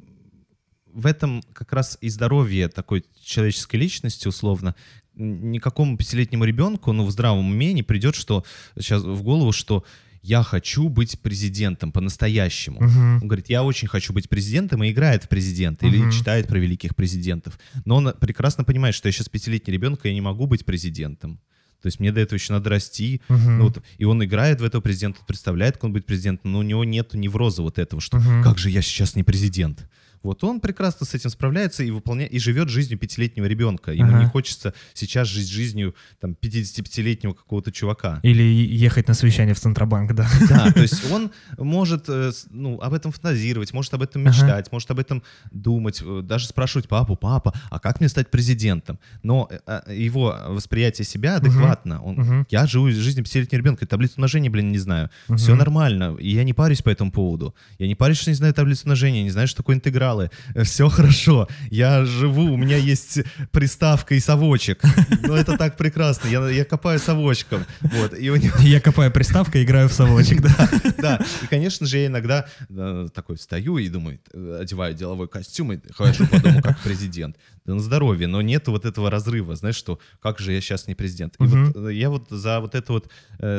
[0.94, 4.74] в этом как раз и здоровье такой человеческой личности, условно,
[5.18, 8.44] никакому пятилетнему ребенку, ну, в здравом уме не придет, что
[8.80, 9.84] сейчас в голову, что
[10.24, 12.82] я хочу быть президентом по-настоящему.
[12.82, 13.22] Мгм.
[13.22, 16.12] Он говорит, я очень хочу быть президентом и играет в президента или Мгм.
[16.12, 17.58] читает про великих президентов.
[17.86, 21.40] Но он прекрасно понимает, что я сейчас пятилетний ребенок, и я не могу быть президентом.
[21.82, 23.22] То есть мне до этого еще надо расти.
[23.30, 23.58] Мгм.
[23.60, 26.64] Ну вот, и он играет в этого президента, представляет, как он будет президентом, но у
[26.64, 28.44] него нет невроза вот этого, что Мгм.
[28.44, 29.88] как же я сейчас не президент.
[30.24, 33.92] Вот он прекрасно с этим справляется и выполняет, и живет жизнью пятилетнего ребенка.
[33.92, 34.20] Ему Ага.
[34.20, 38.20] не хочется сейчас жить жизнью там 55-летнего какого-то чувака.
[38.24, 40.28] Или ехать на совещание в Центробанк, да.
[40.50, 44.30] Да, то есть он может э, ну, об этом фантазировать, может об этом Ага.
[44.32, 49.00] мечтать, может об этом думать, э, даже спрашивать папу, папа, а как мне стать президентом?
[49.24, 52.02] Но э, а, его восприятие себя адекватно.
[52.04, 52.48] Он, Мгм.
[52.50, 55.10] Я живу жизнью пятилетнего ребенка, таблицу умножения, блин, не знаю.
[55.36, 55.60] Все Мгм.
[55.60, 57.54] нормально, и я не парюсь по этому поводу.
[57.78, 59.76] Я не парюсь, что не знаю таблицу умножения, не знаю, что такое
[60.08, 60.30] интегралы.
[60.64, 61.48] Все хорошо.
[61.70, 63.20] Я живу, у меня есть
[63.52, 64.82] приставка и совочек.
[65.24, 66.28] Ну, это так прекрасно.
[66.28, 67.66] Я, я копаю совочком.
[67.82, 68.18] Вот.
[68.18, 70.70] И у него Я копаю приставкой, играю в совочек, да.
[70.98, 75.74] да, и, конечно же, я иногда э, такой встаю и думаю, э, одеваю деловой костюм
[75.74, 77.38] и хожу по дому как президент.
[77.66, 80.96] Да на здоровье, но нет вот этого разрыва, знаешь, что как же я сейчас не
[80.96, 81.36] президент.
[81.40, 83.12] И вот э, я вот за вот это вот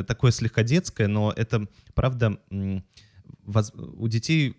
[0.06, 2.38] такое слегка детское, но это правда
[3.96, 4.54] у детей,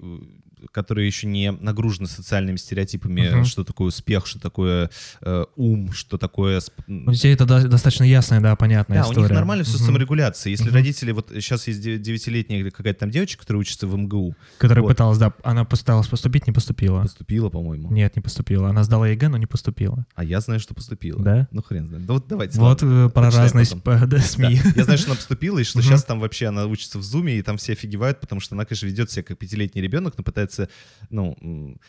[0.71, 3.45] которые еще не нагружены социальными стереотипами, Мгм.
[3.45, 4.89] что такое успех, что такое
[5.21, 6.61] э, ум, что такое...
[6.87, 9.27] У детей это до- достаточно ясная, да, понятная да, у история.
[9.27, 9.85] них нормально все с Мгм.
[9.87, 10.51] саморегуляцией.
[10.51, 10.73] Если Мгм.
[10.75, 14.83] родители, вот сейчас есть де- девятилетняя или какая-то там девочка, которая учится в МГУ, Которая
[14.83, 14.89] Вот.
[14.89, 17.01] пыталась, да, она пыталась поступить, не поступила.
[17.01, 17.91] поступила, по-моему.
[17.91, 18.69] Нет, не поступила.
[18.69, 20.05] Она сдала ЕГЭ, но не поступила.
[20.15, 21.21] А я знаю, что поступила.
[21.23, 21.47] Да?
[21.51, 22.05] Ну хрен знает.
[22.05, 22.59] Да вот давайте.
[22.59, 23.61] Вот ладно, э, про потом.
[23.61, 24.19] сп- да, Да.
[24.19, 24.59] СМИ.
[24.75, 25.87] Я знаю, что она поступила, и что Мгм.
[25.87, 28.85] сейчас там вообще она учится в Зуме, и там все офигевают, потому что она, конечно,
[28.87, 30.48] ведет себя как пятилетний ребенок, но пытается,
[31.09, 31.79] ну, м,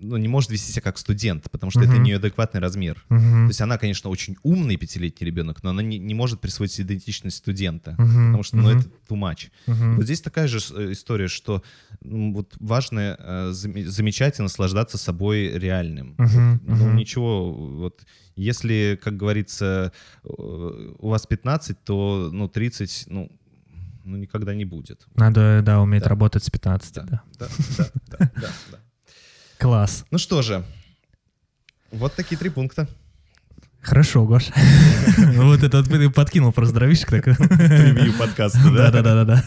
[0.00, 2.02] ну не может вести себя как студент, потому что это Мгм.
[2.04, 3.04] неадекватный размер.
[3.08, 3.46] Мгм.
[3.46, 6.86] То есть она, конечно, очень умный пятилетний ребенок, но она не, не может присвоить себе
[6.86, 8.26] идентичность студента, Мгм.
[8.28, 9.50] потому что, ну, это too much.
[9.66, 9.96] Мгм.
[9.96, 11.62] Вот здесь такая же э, история, что
[12.02, 16.14] ну, вот важно э, заме- замечать и наслаждаться собой реальным.
[16.18, 19.92] Мгм, Ну, ничего, вот если, как говорится,
[20.24, 20.28] э,
[20.98, 23.30] у вас 15, то, ну, 30, ну,
[24.08, 25.06] ну никогда не будет.
[25.14, 26.08] Надо, да, уметь Да.
[26.10, 27.22] работать с 15, Да, да.
[27.38, 27.46] да,
[27.78, 27.84] да,
[28.18, 28.78] да, да, да.
[29.58, 30.04] Класс.
[30.10, 30.64] Ну что же,
[31.92, 32.88] вот такие три пункта.
[33.80, 34.46] Хорошо, Гош.
[35.18, 37.34] Ну Вот это вот ты подкинул просто дровишек такой.
[37.34, 38.90] Ревью подкаста, да?
[38.90, 39.44] Да-да-да-да.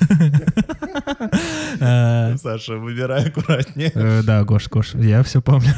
[1.80, 3.92] Э, Саша, выбирай аккуратнее.
[3.94, 5.70] э, Да, Гош, Гош, я все помню.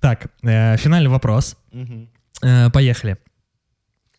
[0.00, 1.56] Так, э, финальный вопрос.
[1.72, 2.08] Мгм.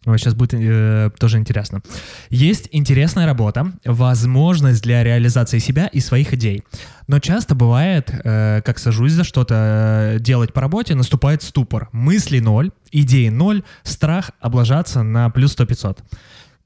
[0.03, 0.17] Поехали.
[0.17, 1.81] сейчас будет э, тоже интересно.
[2.29, 6.63] Есть интересная работа, возможность для реализации себя и своих идей.
[7.07, 11.89] Но часто бывает, э, как сажусь за что-то э, делать по работе, наступает ступор.
[11.91, 15.99] Мысли ноль, идеи ноль, страх облажаться на плюс 100-500.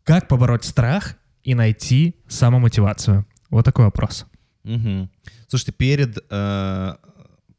[0.06, 3.26] Как побороть страх и найти самомотивацию?
[3.50, 4.26] Вот такой вопрос.
[4.64, 5.10] Мгм.
[5.48, 6.94] Слушайте, перед э,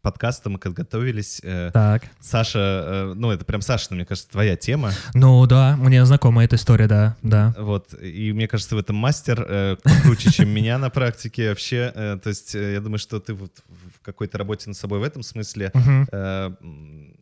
[0.06, 2.04] подкастом мы когда готовились, э, Так.
[2.20, 4.92] Саша, э, ну это прям Саша, мне кажется, твоя тема.
[5.14, 7.52] Ну да, мне знакома эта история, да, да.
[7.58, 11.90] Вот, и мне кажется, в этом мастер э, покруче, чем меня на практике вообще.
[11.92, 15.02] Э, то есть э, я думаю, что ты вот в какой-то работе над собой в
[15.02, 15.72] этом смысле.
[16.12, 16.52] Э,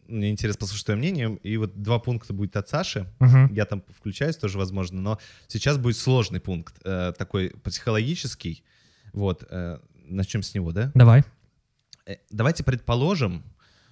[0.07, 1.39] мне интересно послушать твое мнение.
[1.43, 3.07] И вот два пункта будет от Саши.
[3.51, 5.19] Я там включаюсь тоже, возможно, но
[5.49, 8.63] сейчас будет сложный пункт, э, такой психологический.
[9.15, 10.91] Вот, э, начнем с него, да?
[10.95, 11.25] Давай.
[12.07, 13.43] Э, Давайте предположим,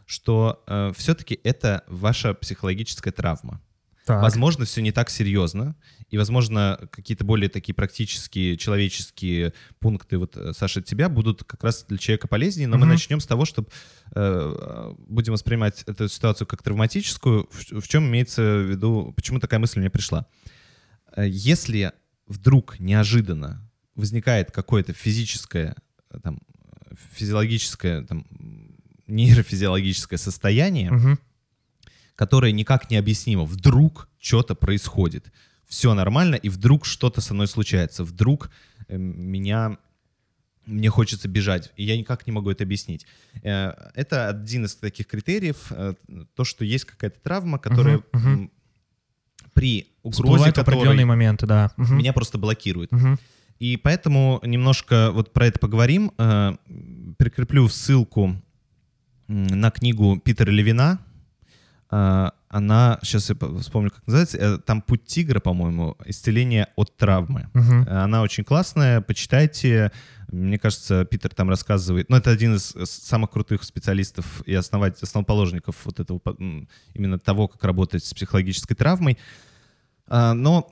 [0.06, 0.62] что
[0.96, 3.60] все-таки это ваша психологическая травма.
[4.04, 4.20] Так.
[4.20, 5.76] Возможно, все не так серьезно,
[6.10, 11.62] и, возможно, какие-то более такие практические, человеческие пункты, вот, э, Саша, от тебя будут как
[11.62, 12.94] раз для человека полезнее, но мы Мгм.
[12.94, 13.64] начнем с того, что
[14.14, 19.78] будем воспринимать эту ситуацию как травматическую, в, в чем имеется в виду, почему такая мысль
[19.78, 20.26] мне пришла.
[21.16, 21.92] Э, Если
[22.26, 25.76] вдруг неожиданно возникает какое-то физическое,
[26.10, 26.51] э, там, э,
[27.12, 28.26] физиологическое, там,
[29.06, 31.18] нейрофизиологическое состояние, Мгм.
[32.14, 33.44] которое никак не объяснимо.
[33.44, 35.32] Вдруг что-то происходит.
[35.66, 38.04] Все нормально, и вдруг что-то со мной случается.
[38.04, 38.50] Вдруг
[38.88, 39.78] э, меня
[40.64, 43.04] мне хочется бежать, и я никак не могу это объяснить.
[43.42, 45.94] Э, Это один из таких критериев, э,
[46.36, 48.32] то, что есть какая-то травма, которая мгм.
[48.32, 48.50] м,
[49.54, 51.72] при угрозе Всплывают которой определенные моменты, да.
[51.76, 51.98] Мгм.
[51.98, 52.92] меня просто блокирует.
[52.92, 53.18] Мгм.
[53.62, 56.10] И поэтому немножко вот про это поговорим.
[56.18, 56.56] Э,
[57.16, 58.34] Прикреплю ссылку
[59.28, 60.98] на книгу Питера Левина.
[61.92, 66.96] Э, Она, сейчас я по- вспомню, как называется, э, там «Путь тигра», по-моему, «Исцеление от
[66.96, 67.50] травмы».
[67.54, 69.92] Э, Она очень классная, почитайте.
[70.32, 72.10] Мне кажется, Питер там рассказывает...
[72.10, 76.20] Ну, это один из самых крутых специалистов и основать, основоположников вот этого,
[76.94, 79.18] именно того, как работать с психологической травмой.
[80.08, 80.66] Но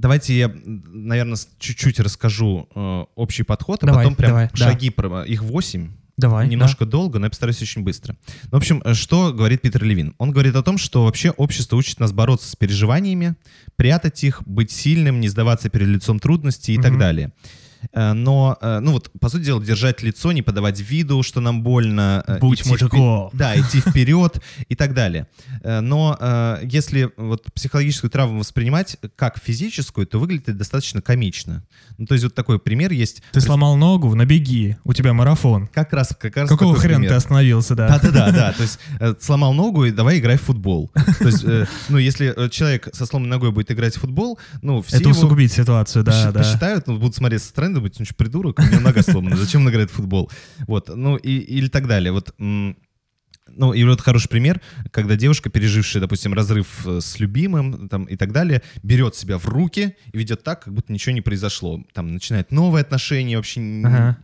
[0.00, 4.56] давайте я, наверное, чуть-чуть расскажу э, общий подход, а Давай, потом прям давай, да.
[4.56, 6.48] шаги, про- их восемь, Давай.
[6.48, 8.16] немножко долго, но я постараюсь очень быстро.
[8.44, 10.14] Ну, В общем, э, что говорит Питер Левин?
[10.18, 13.36] Он говорит о том, что вообще общество учит нас бороться с переживаниями,
[13.76, 17.00] прятать их, быть сильным, не сдаваться перед лицом трудностей и так Мгм.
[17.00, 17.32] далее.
[17.92, 21.62] Э, Но, э, ну вот, по сути дела, держать лицо, не подавать виду, что нам
[21.62, 22.22] больно.
[22.26, 23.00] э, Будь мужиком.
[23.00, 25.26] впе- Да, идти вперед и так далее.
[25.64, 31.64] Но если вот психологическую травму воспринимать как физическую, то выглядит это достаточно комично.
[31.98, 33.22] Ну, то есть вот такой пример есть.
[33.32, 35.68] Ты сломал ногу, набеги, у тебя марафон.
[35.68, 37.10] Как раз, как раз Какого хрена пример.
[37.10, 37.88] ты остановился, да?
[37.88, 38.52] Да-да-да, да.
[38.52, 38.78] То есть
[39.22, 40.90] сломал ногу и давай играй в футбол.
[41.18, 41.44] То есть,
[41.88, 46.04] ну, если человек со сломанной ногой будет играть в футбол, ну, все Это усугубит ситуацию,
[46.04, 46.40] да, да.
[46.40, 49.62] посчитают, ну, будут смотреть со стороны, думать, ну, что, придурок, у меня нога сломана, зачем
[49.62, 50.30] он играет в футбол?
[50.66, 52.12] Вот, ну, и, или так далее.
[52.12, 54.60] Вот, ну, и вот хороший пример,
[54.92, 59.48] когда девушка, пережившая, допустим, разрыв э, с любимым там, и так далее, берет себя в
[59.48, 61.82] руки и ведет так, как будто ничего не произошло.
[61.92, 64.18] Там начинает новые отношения, вообще Ага.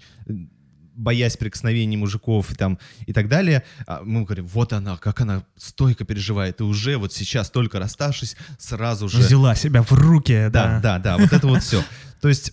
[0.94, 3.64] боясь прикосновений мужиков и, там, и так далее.
[3.86, 6.60] А мы говорим, вот она, как она стойко переживает.
[6.60, 9.18] И уже вот сейчас, только расставшись, сразу же...
[9.18, 10.80] Взяла себя в руки, Да, да.
[10.80, 11.82] да, да, вот это вот все.
[12.20, 12.52] То есть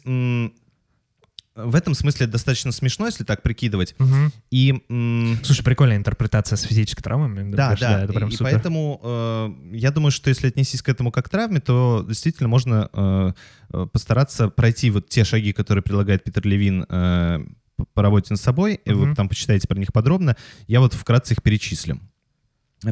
[1.56, 3.96] в этом смысле достаточно смешно, если так прикидывать.
[4.00, 4.32] Мгм.
[4.52, 7.30] И м, Слушай, прикольная интерпретация с физической травмой.
[7.52, 8.52] да, говоришь, да, это прям и, и супер.
[8.52, 12.90] поэтому э, я думаю, что если отнестись к этому как к травме, то действительно можно
[12.92, 13.34] э,
[13.72, 17.46] э, постараться пройти вот те шаги, которые предлагает Питер Левин э,
[17.94, 19.08] по работе над собой, и Мгм.
[19.10, 20.36] вот там почитайте про них подробно.
[20.68, 22.00] Я вот вкратце их перечислю.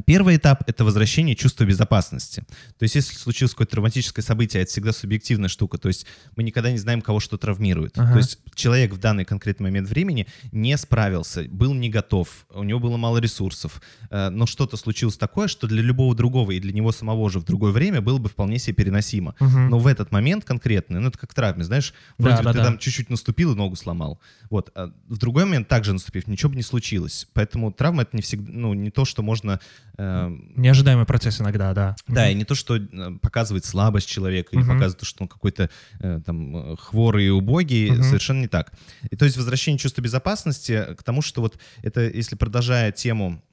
[0.06, 2.44] Первый этап— это возвращение чувства безопасности.
[2.78, 5.78] То есть если случилось какое-то травматическое событие, это всегда субъективная штука.
[5.78, 7.98] То есть мы никогда не знаем, кого что травмирует.
[7.98, 8.14] Ага.
[8.14, 12.80] То есть человек в данный конкретный момент времени не справился, был не готов, у него
[12.80, 16.92] было мало ресурсов, э, но что-то случилось такое, что для любого другого и для него
[16.92, 19.36] самого же в другое время было бы вполне себе переносимо.
[19.40, 19.70] Мгм.
[19.70, 22.58] Но в этот момент конкретный, ну это как травме, знаешь, Да, вроде бы да, ты
[22.60, 22.66] да.
[22.66, 24.20] там чуть-чуть наступил и ногу сломал.
[24.50, 24.72] Вот.
[24.76, 27.28] А в другой момент также наступив, ничего бы не случилось.
[27.34, 29.60] Поэтому травма это не всегда, ну не то, что можно
[29.98, 31.96] Неожидаемый процесс иногда, да.
[32.08, 34.74] да, и не то, что э, показывает слабость человека или Мгм.
[34.74, 38.04] показывает, то, что он какой-то э, там э, хворый и убогий, Мгм.
[38.04, 38.72] совершенно не так.
[39.12, 43.44] И то есть возвращение чувства безопасности к тому, что вот это, если продолжая тему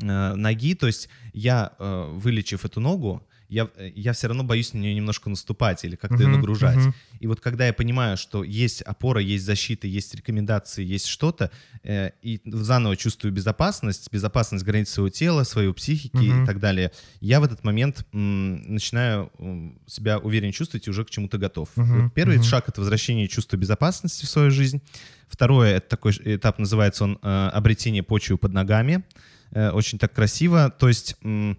[0.00, 4.94] ноги, то есть я, вылечив эту ногу, я, э, я все равно боюсь на нее
[4.94, 6.76] немножко наступать или как-то ее Мгм, нагружать.
[6.78, 6.94] мгм.
[7.20, 11.50] И вот когда я понимаю, что есть опора, есть защита, есть рекомендации, есть что-то,
[11.82, 16.42] э, и заново чувствую безопасность, безопасность границ своего тела, своей психики Мгм.
[16.42, 21.04] и так далее, я в этот момент м, начинаю м, себя уверенно чувствовать и уже
[21.04, 21.70] к чему-то готов.
[21.76, 22.44] Мгм, Вот Первый мгм.
[22.44, 24.82] шаг— это возвращение чувства безопасности в свою жизнь.
[25.28, 29.04] Второе— это такой этап, называется он э, обретение почвы под ногами.
[29.52, 30.70] Э, Очень так красиво.
[30.78, 31.16] То есть...
[31.22, 31.56] м, э,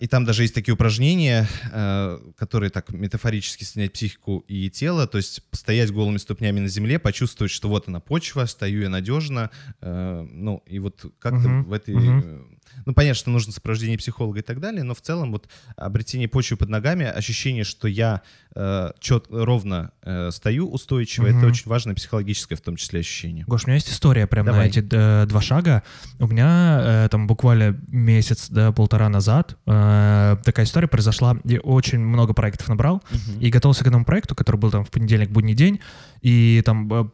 [0.00, 5.18] И там даже есть такие упражнения, э, которые так метафорически снять психику и тело, то
[5.18, 9.50] есть постоять голыми ступнями на земле, почувствовать, что вот она почва, стою я надежно,
[9.80, 11.94] э, ну и вот как-то Мгм, в этой...
[11.94, 12.57] мгм.
[12.86, 16.56] Ну, понятно, что нужно сопровождение психолога и так далее, но в целом вот обретение почвы
[16.56, 18.22] под ногами, ощущение, что я
[18.54, 21.38] э, чет, ровно э, стою устойчиво, Мгм.
[21.38, 23.44] это очень важное психологическое в том числе ощущение.
[23.46, 25.82] Гош, у меня есть история прям на эти э, два шага.
[26.18, 31.36] У меня э, там буквально месяц, да, полтора назад э, такая история произошла.
[31.44, 33.02] Я очень много проектов набрал
[33.40, 35.80] и готовился к этому проекту, который был там в понедельник, будний день,
[36.22, 37.08] и там э,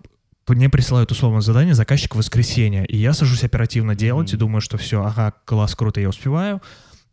[0.48, 4.40] мне присылают условное задание заказчик в воскресенье, и я сажусь оперативно делать и Мгм.
[4.40, 6.61] думаю, что все, ага, класс, круто, я успеваю.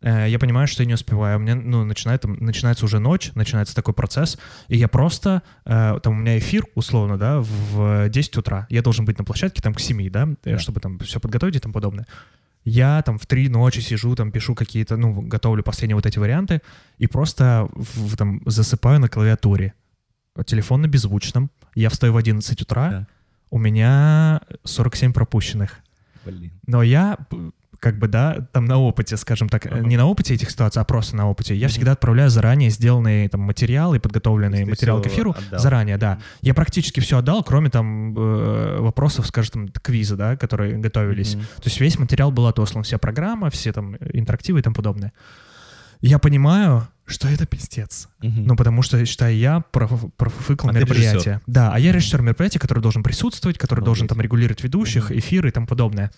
[0.04, 1.38] Э, Я понимаю, что я не успеваю.
[1.38, 6.14] У меня, ну, начинает, начинается уже ночь, начинается такой процесс, и я просто, э, там
[6.14, 8.66] у меня эфир, условно, да, в 10 утра.
[8.68, 10.58] Я должен быть на площадке там к 7, да, э, Да.
[10.58, 12.06] чтобы там все подготовить и тому подобное.
[12.64, 16.62] Я там в три ночи сижу, там пишу какие-то, ну, готовлю последние вот эти варианты,
[16.98, 19.72] и просто в- там засыпаю на клавиатуре.
[20.46, 21.50] Телефон на беззвучном.
[21.76, 23.06] Я встаю в 11 утра, Да.
[23.52, 25.78] У меня 47 пропущенных.
[26.24, 26.50] Блин.
[26.66, 27.18] Но я
[27.80, 29.80] как бы, да, там на опыте, скажем так, Ага.
[29.80, 31.54] не на опыте этих ситуаций, а просто на опыте.
[31.56, 31.72] Я Мгм.
[31.72, 35.58] всегда отправляю заранее сделанные там материалы, подготовленные материалы к эфиру отдал.
[35.60, 36.20] заранее, да.
[36.42, 41.34] Я практически все отдал, кроме там э, вопросов, скажем, там, квиза, да, которые готовились.
[41.34, 41.44] Мгм.
[41.56, 45.12] То есть весь материал был отослан, вся программа, все там интерактивы и тому подобное.
[46.00, 48.08] Я понимаю, что это пиздец.
[48.22, 48.44] Мгм.
[48.46, 51.40] Ну, потому что, считаю, я проф- профыкал А мероприятие.
[51.46, 54.08] Да, а я режиссер мероприятия, который должен присутствовать, который должен Обалдеть.
[54.16, 55.18] там регулировать ведущих, Мгм.
[55.18, 56.10] эфиры и тому подобное.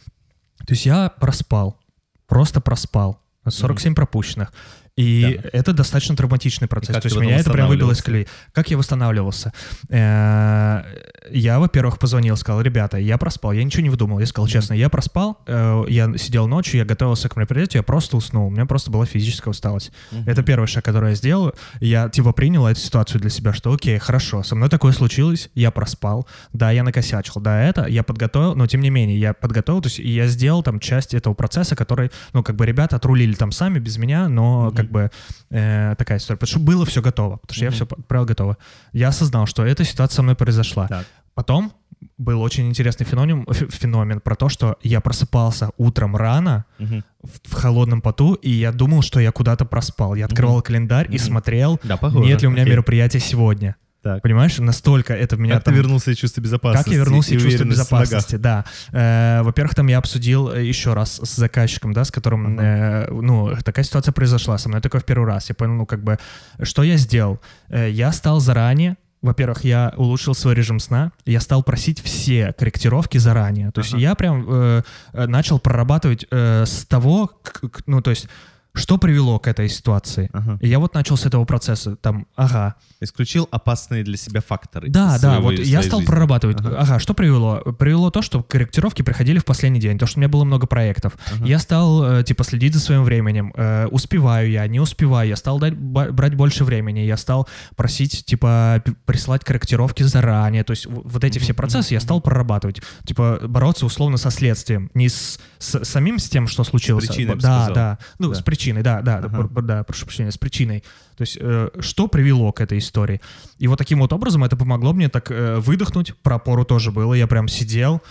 [0.58, 1.80] То есть я проспал,
[2.26, 3.20] просто проспал.
[3.46, 4.52] 47 пропущенных.
[4.96, 5.48] И Да.
[5.52, 6.96] это достаточно травматичный процесс.
[6.96, 8.26] То есть меня это прям выбило из колеи.
[8.52, 9.52] Как я восстанавливался?
[9.88, 10.82] Э,
[11.30, 14.18] Я, во-первых, позвонил, сказал, ребята, я проспал, я ничего не выдумал.
[14.18, 18.18] Я сказал честно, я проспал, э, я сидел ночью, я готовился к мероприятию, я просто
[18.18, 18.48] уснул.
[18.48, 19.90] У меня просто была физическая усталость.
[20.26, 21.54] Это первый шаг, который я сделал.
[21.80, 25.70] Я типа принял эту ситуацию для себя, что окей, хорошо, со мной такое случилось, я
[25.70, 29.86] проспал, да, я накосячил, да, это, я подготовил, но тем не менее, я подготовил, то
[29.88, 33.78] есть я сделал там часть этого процесса, который, ну, как бы ребята отрулили там сами
[33.78, 35.10] без меня, но как как бы
[35.50, 36.38] э, такая история.
[36.38, 37.74] Потому что было все готово, потому что я Мгм.
[37.74, 38.56] все отправил готово.
[38.92, 40.86] Я осознал, что эта ситуация со мной произошла.
[40.88, 41.06] Так.
[41.34, 41.72] Потом
[42.18, 47.02] был очень интересный феномен, феномен про то, что я просыпался утром рано, Мгм.
[47.22, 50.14] в, в холодном поту, и я думал, что я куда-то проспал.
[50.14, 51.18] Я открывал календарь и Мгм.
[51.18, 52.24] смотрел, Да, похоже.
[52.24, 52.72] нет ли у меня Окей.
[52.74, 53.76] мероприятия сегодня.
[54.04, 54.20] Так.
[54.20, 55.72] Понимаешь, настолько это меня Как там...
[55.74, 56.90] ты вернулся из чувства безопасности?
[56.90, 57.66] Как я вернулся и ногах?
[57.70, 58.66] безопасности, да.
[58.92, 63.56] Э, во-первых, там я обсудил э, еще раз с заказчиком, да, с которым, э, ну,
[63.64, 65.48] такая ситуация произошла со мной такое в первый раз.
[65.48, 66.18] Я понял, ну, как бы,
[66.62, 67.40] что я сделал?
[67.70, 73.16] Э, я стал заранее во-первых, я улучшил свой режим сна, я стал просить все корректировки
[73.16, 73.70] заранее.
[73.70, 74.02] То есть Ага.
[74.02, 74.82] я прям э,
[75.14, 78.28] э, начал прорабатывать э, с того, к- к- ну, то есть,
[78.74, 80.28] что привело к этой ситуации.
[80.32, 80.58] Ага.
[80.60, 84.88] И я вот начал с этого процесса, там, ага, Исключил опасные для себя факторы.
[84.88, 86.10] да, да, вот я стал жизни.
[86.10, 86.58] прорабатывать.
[86.60, 86.76] Ага.
[86.78, 86.98] Ага.
[86.98, 87.58] что привело?
[87.78, 91.16] Привело то, что корректировки приходили в последний день, то, что у меня было много проектов.
[91.34, 91.44] Ага.
[91.46, 93.52] Я стал, э, типа, следить за своим временем.
[93.56, 95.28] Э, успеваю я, не успеваю.
[95.28, 97.00] Я стал дать, брать больше времени.
[97.00, 100.64] Я стал просить, типа, п- прислать корректировки заранее.
[100.64, 102.80] То есть вот эти все процессы я стал прорабатывать.
[103.06, 104.90] Типа, бороться условно со следствием.
[104.94, 107.06] Не с, с самим с тем, что случилось.
[107.06, 107.74] причиной, я бы да, сказал.
[107.74, 107.98] да.
[108.18, 108.34] Ну, Да.
[108.34, 109.48] с причиной, да, да, да, Ага.
[109.48, 110.82] пр- да, прошу прощения, с причиной.
[111.16, 113.20] То есть, э, что привело к этой истории?
[113.58, 116.14] И вот таким вот образом это помогло мне так э, выдохнуть.
[116.22, 117.14] Про опору тоже было.
[117.14, 118.02] Я прям сидел,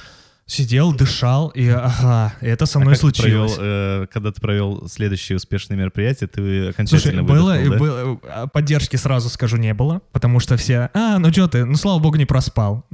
[0.45, 3.57] сидел, дышал, и ага, это со А мной как ты провел, случилось.
[3.59, 7.77] э, когда ты провел следующее успешное мероприятие, ты Слушай, окончательно было, выдохнул, да?
[7.77, 11.75] было- а, поддержки сразу скажу не было, потому что все, а, ну что ты, ну
[11.75, 12.85] слава богу не проспал.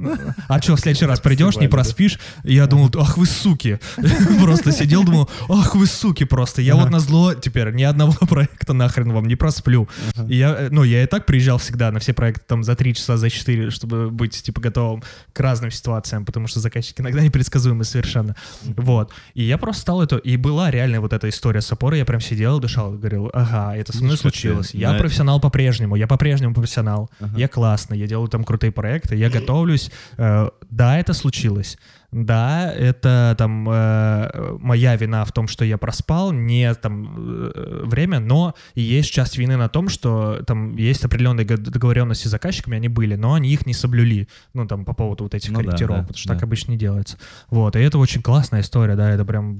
[0.48, 2.18] А что, в следующий раз придешь, не проспишь?
[2.44, 3.78] Я думал, ах вы суки.
[4.40, 6.62] Просто сидел, думал, ах вы суки просто.
[6.62, 9.88] Я вот на зло теперь ни одного проекта нахрен вам не просплю.
[10.28, 13.16] Я, э, ну, я и так приезжал всегда на все проекты там за три часа,
[13.16, 18.36] за четыре, чтобы быть, типа, готовым к разным ситуациям, потому что заказчики иногда непредсказуемы совершенно.
[18.76, 19.12] Вот.
[19.34, 20.16] И я просто стал это...
[20.16, 21.98] И была реальная вот эта история с опорой.
[21.98, 24.74] Я прям сидел, дышал, говорил, ага, это со мной случилось.
[24.74, 27.10] Я на- профессионал по-прежнему, я по-прежнему профессионал.
[27.36, 29.90] Я классный, я делаю там крутые проекты, я готовлюсь.
[30.18, 31.78] Э, Да, это случилось.
[32.12, 37.14] Да, это там э, моя вина в том, что я проспал, не там
[37.54, 42.76] э, время, но есть часть вины на том, что там есть определенные договоренности с заказчиками,
[42.76, 45.64] они были, но они их не соблюли, ну там по поводу вот этих Ну да,
[45.66, 46.34] корректировок, да, потому что да.
[46.34, 47.16] так обычно не делается.
[47.48, 49.56] Вот, и это очень классная история, да, это прям...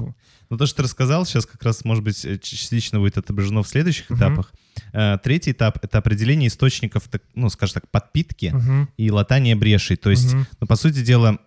[0.51, 3.69] Ну, то, что ты рассказал, сейчас как раз, может быть, э, частично будет отображено в
[3.69, 4.19] следующих Мгм.
[4.19, 4.53] этапах.
[4.93, 9.97] Э, Третий этап— это определение источников, так, ну, скажем так, подпитки Мгм, и латание брешей.
[9.97, 11.39] То есть, мгм, ну, по сути дела,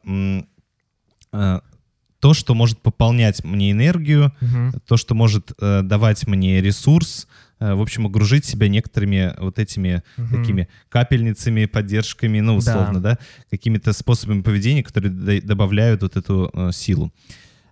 [2.19, 4.73] то, что может пополнять мне энергию, мгм.
[4.87, 7.27] то, что может э, давать мне ресурс,
[7.59, 10.29] э, в общем, огружить себя некоторыми вот этими Мгм.
[10.29, 12.57] такими капельницами, поддержками, ну, Да.
[12.59, 13.17] условно, да,
[13.51, 17.11] какими-то способами поведения, которые добавляют вот эту э, силу.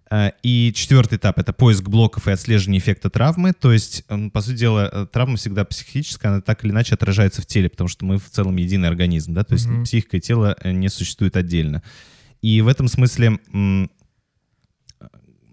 [0.09, 3.53] Э, И четвертый этап— это поиск блоков и отслеживание эффекта травмы.
[3.53, 7.41] То есть, м, по сути дела, э, травма всегда психическая, она так или иначе отражается
[7.41, 9.85] в теле, потому что мы в целом единый организм, да, то есть Мгм.
[9.85, 11.81] психика и тело э, не существуют отдельно.
[12.41, 13.89] И в этом смысле, ну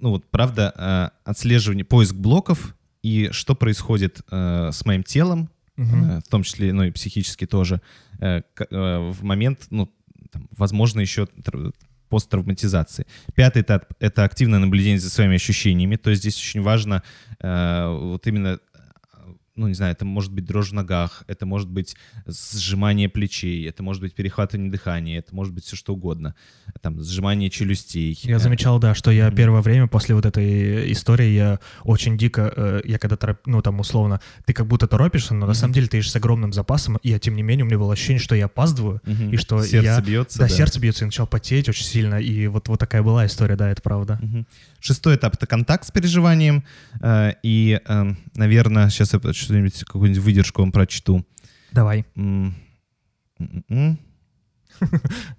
[0.01, 6.29] вот, правда, э, отслеживание, поиск блоков и что происходит э, с моим телом, э, в
[6.29, 7.81] том числе, ну и психически тоже,
[8.18, 9.92] в момент, ну,
[10.33, 11.72] там, возможно, еще тр-
[12.09, 13.07] посттравматизации.
[13.35, 15.96] Пятый этап— это активное наблюдение за своими ощущениями.
[15.96, 17.03] То есть здесь очень важно
[17.40, 18.59] э, вот именно
[19.59, 23.83] ну, не знаю, это может быть дрожь в ногах, это может быть сжимание плечей, это
[23.83, 26.35] может быть перехватывание дыхания, это может быть все что угодно.
[26.81, 28.18] Там, сжимание челюстей.
[28.23, 32.81] Я замечал, да, что я первое время после вот этой истории я очень дико, э,
[32.85, 35.97] я когда тороп- ну там условно, ты как будто торопишься, но на самом деле ты
[35.99, 38.44] ешь с огромным запасом, и я, тем не менее у меня было ощущение, что я
[38.47, 40.38] опаздываю, и что Сердце я- бьется.
[40.38, 43.71] да, сердце бьется, и начал потеть очень сильно, и вот, вот такая была история, да,
[43.71, 44.21] это правда.
[44.81, 46.62] Шестой этап— это контакт с переживанием.
[47.01, 47.81] э, И,
[48.37, 49.18] наверное, сейчас я
[49.49, 51.27] что-нибудь, какую-нибудь выдержку вам прочту.
[51.73, 52.05] Давай.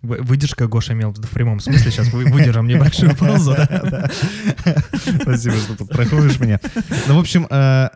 [0.02, 3.54] Выдержка Гоша имел в прямом смысле, сейчас вы- выдержим небольшую паузу.
[5.22, 6.60] Спасибо, что подстраховываешь меня.
[7.08, 7.90] Ну, в общем, э,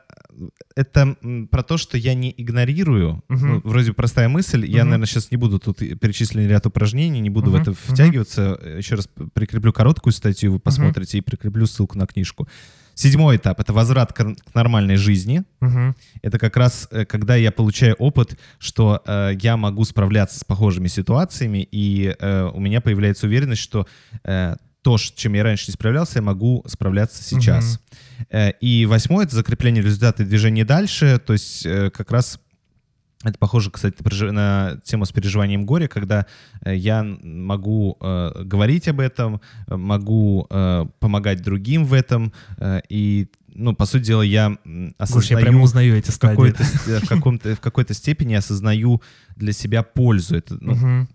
[0.75, 1.17] это
[1.51, 3.23] про то, что я не игнорирую.
[3.27, 4.65] Ну, вроде простая мысль.
[4.65, 8.59] Я, наверное, сейчас не буду тут перечисленный ряд упражнений, не буду в это втягиваться.
[8.77, 12.47] Еще раз прикреплю короткую статью, вы посмотрите, и прикреплю ссылку на книжку.
[12.95, 15.43] Седьмой этап— это возврат к к нормальной жизни.
[15.59, 15.95] Мгм.
[16.21, 20.87] Это как раз э, когда я получаю опыт, что э, я могу справляться с похожими
[20.87, 23.87] ситуациями, и э, у меня появляется уверенность, что
[24.23, 27.79] э, то, с чем я раньше не справлялся, я могу справляться сейчас.
[28.29, 32.39] Э, и восьмое— это закрепление результата и движение дальше, то есть э, как раз
[33.23, 33.95] это похоже, кстати,
[34.31, 36.25] на тему с переживанием горя, когда
[36.63, 42.81] э, я могу э, говорить об этом, э, могу э, помогать другим в этом, э,
[42.89, 46.63] и ну, по сути дела, я м, Слушай, я осознаю прямо узнаю эти в какой-то,
[46.87, 49.01] э, в, каком-то, в какой-то степени осознаю
[49.35, 50.35] для себя пользу.
[50.35, 51.09] Это, ну, Мгм.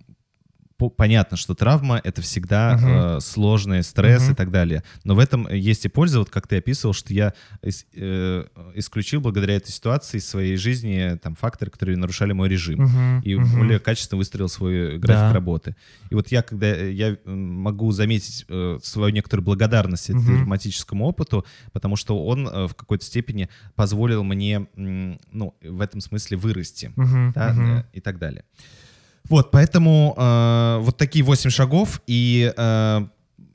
[0.79, 2.87] По- понятно, что травма— это всегда Мгм.
[2.89, 4.33] э, сложный стресс Мгм.
[4.33, 4.83] и так далее.
[5.05, 8.45] Но в этом есть и польза, вот как ты описывал, что я ис- э,
[8.77, 12.81] исключил благодаря этой ситуации из своей жизни там, факторы, которые нарушали мой режим.
[12.83, 13.21] Мгм.
[13.21, 13.59] И Мгм.
[13.59, 15.33] более качественно выстроил свой график Да.
[15.33, 15.75] работы.
[16.11, 20.25] И вот я, когда э, я м, могу заметить э, свою некоторую благодарность Мгм.
[20.25, 26.37] травматическому опыту, потому что он э, в какой-то степени позволил мне, ну, в этом смысле
[26.37, 27.33] вырасти Мгм.
[27.35, 27.71] да, Мгм.
[27.79, 28.45] э, и так далее.
[29.29, 32.01] Вот, поэтому э, вот такие 8 шагов.
[32.07, 33.07] И э,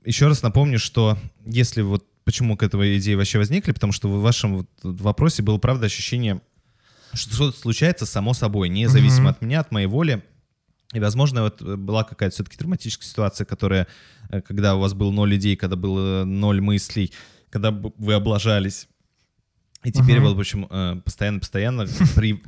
[0.06, 4.22] еще раз напомню, что если вот почему к этой идее вообще возникли, потому что в
[4.22, 6.42] вашем вот вопросе было, правда, ощущение,
[7.14, 9.30] что что-то случается само собой, независимо Мгм.
[9.30, 10.24] от меня, от моей воли.
[10.94, 13.88] И, возможно, вот э, была какая-то все-таки травматическая ситуация, которая,
[14.30, 17.12] э, когда у вас было ноль идей, когда было ноль мыслей,
[17.50, 18.88] когда вы облажались.
[19.84, 20.28] И теперь Мгм.
[20.30, 22.42] вот, в общем, э, постоянно-постоянно при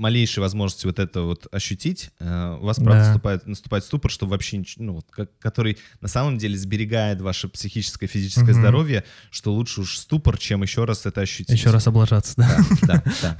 [0.00, 3.06] малейшей возможности вот это вот ощутить, э, у вас, правда, Да.
[3.08, 8.52] наступает, наступает ступор, что вообще, ну, как- который на самом деле сберегает ваше психическое, физическое
[8.52, 8.60] Мгм.
[8.60, 11.50] здоровье, что лучше уж ступор, чем еще раз это ощутить.
[11.50, 12.56] Еще раз облажаться, да.
[12.82, 13.36] Да, да, да.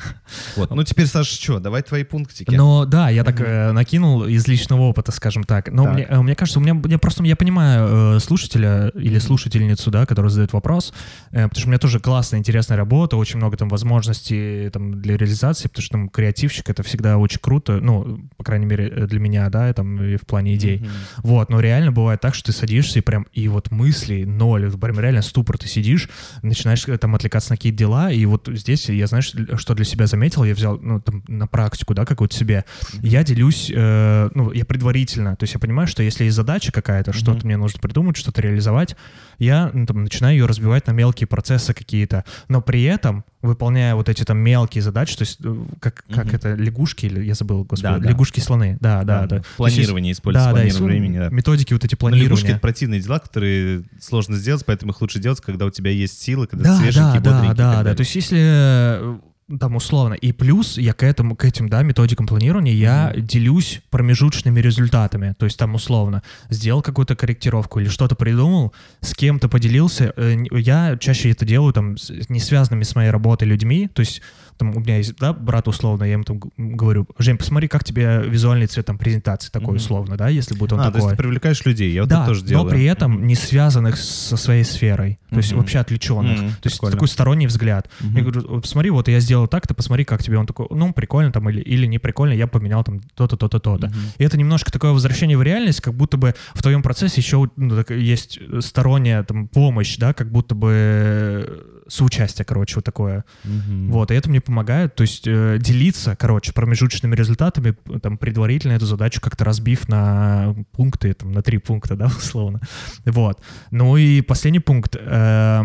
[0.57, 2.55] Вот, ну теперь, Саша, что, давай твои пунктики.
[2.55, 5.69] Но да, я так э, накинул из личного опыта, скажем так.
[5.73, 5.95] Но Так.
[5.95, 10.05] мне, э, мне кажется, у меня, я просто я понимаю э, слушателя или слушательницу, да,
[10.05, 10.93] который задает вопрос,
[11.31, 15.17] э, потому что у меня тоже классная, интересная работа, очень много там возможностей там, для
[15.17, 16.09] реализации, потому что там
[16.51, 20.17] креативщик— это всегда очень круто, ну, по крайней мере, э, для меня, да, там и
[20.17, 20.79] в плане идей.
[20.79, 20.89] Мгм.
[21.23, 25.01] Вот, но реально бывает так, что ты садишься и прям, и вот мысли ноль, прям
[25.01, 26.09] реально ступор, ты сидишь,
[26.43, 30.07] начинаешь э, там отвлекаться на какие-то дела, и вот здесь я, знаешь, что для себя
[30.07, 32.65] заметил, я взял, ну, там, на практику, да, какую-то себе,
[33.03, 37.13] я делюсь, э, ну, я предварительно, то есть я понимаю, что если есть задача какая-то,
[37.13, 37.47] что-то Мгм.
[37.47, 38.97] мне нужно придумать, что-то реализовать,
[39.39, 44.09] я ну, там, начинаю ее разбивать на мелкие процессы какие-то, но при этом, выполняя вот
[44.09, 46.34] эти там мелкие задачи, то есть э, как, как Мгм.
[46.36, 48.09] это, лягушки, или я забыл, господи, Да, да.
[48.11, 49.36] лягушки-слоны, да, да, да.
[49.36, 51.28] Есть Планирование есть- использовать, да, да, планирование и времени, да.
[51.30, 52.51] методики вот эти Но лягушки— планирования.
[52.53, 56.47] это противные дела, которые сложно сделать, поэтому их лучше делать, когда у тебя есть силы,
[56.47, 57.76] когда Да, ты свеженький, да, да, бодренький и да, да.
[57.78, 57.95] далее.
[57.97, 59.18] То есть если э,
[59.59, 60.15] там условно.
[60.15, 65.35] И плюс я к этому, к этим, да, методикам планирования я делюсь промежуточными результатами.
[65.39, 70.13] То есть там условно сделал какую-то корректировку или что-то придумал, с кем-то поделился.
[70.17, 73.89] Э, Я чаще это делаю там с не связанными с моей работой людьми.
[73.93, 74.23] То есть
[74.61, 78.23] там у меня есть, да, брат условно, я ему там говорю, Жень, посмотри, как тебе
[78.27, 79.77] визуальный цвет там презентации такой Мгм.
[79.77, 81.11] условно, да, если будет он а, то есть такой.
[81.11, 82.65] ты привлекаешь людей, я вот да, это тоже делаю.
[82.65, 85.61] но при этом не связанных со своей сферой, то есть Мгм.
[85.61, 86.39] вообще отвлеченных.
[86.39, 86.93] Мгм, то есть прикольно.
[86.93, 87.91] такой сторонний взгляд.
[88.01, 88.17] Мгм.
[88.17, 90.39] Я говорю, «Вот посмотри, вот я сделал так, ты посмотри, как тебе.
[90.39, 93.87] Он такой, ну, прикольно там, или, или не прикольно, я поменял там то-то, то-то, то-то.
[93.89, 93.97] Мгм.
[94.19, 97.77] И это немножко такое возвращение в реальность, как будто бы в твоем процессе еще ну,
[97.77, 103.24] так, есть сторонняя там помощь, да, как будто бы э, соучастие, короче, вот такое.
[103.45, 103.91] Мгм.
[103.91, 108.86] Вот, и это мне помогает, то есть э, делиться, короче, промежуточными результатами, там, предварительно эту
[108.86, 112.61] задачу как-то разбив на пункты, там, на три пункта, да, условно.
[113.05, 113.41] Вот.
[113.70, 114.97] Ну и последний пункт.
[114.99, 115.62] э,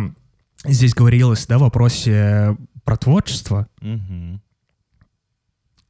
[0.66, 3.68] здесь говорилось, да, в вопросе про творчество.
[3.82, 4.42] Мгм.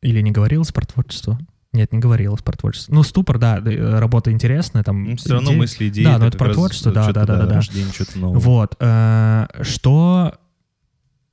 [0.01, 1.39] Или не говорилось про творчество?
[1.75, 2.93] Нет, не говорилось про творчество.
[2.93, 5.03] Ну, ступор, да, да, э, работа интересная, там...
[5.03, 5.59] Ну, все равно идеи.
[5.59, 6.05] мысли, идеи.
[6.05, 7.55] Да, но это про творчество, да, что-то, да, да, да.
[7.55, 8.39] рождение чего-то нового.
[8.39, 8.75] Вот.
[8.79, 10.35] э, что,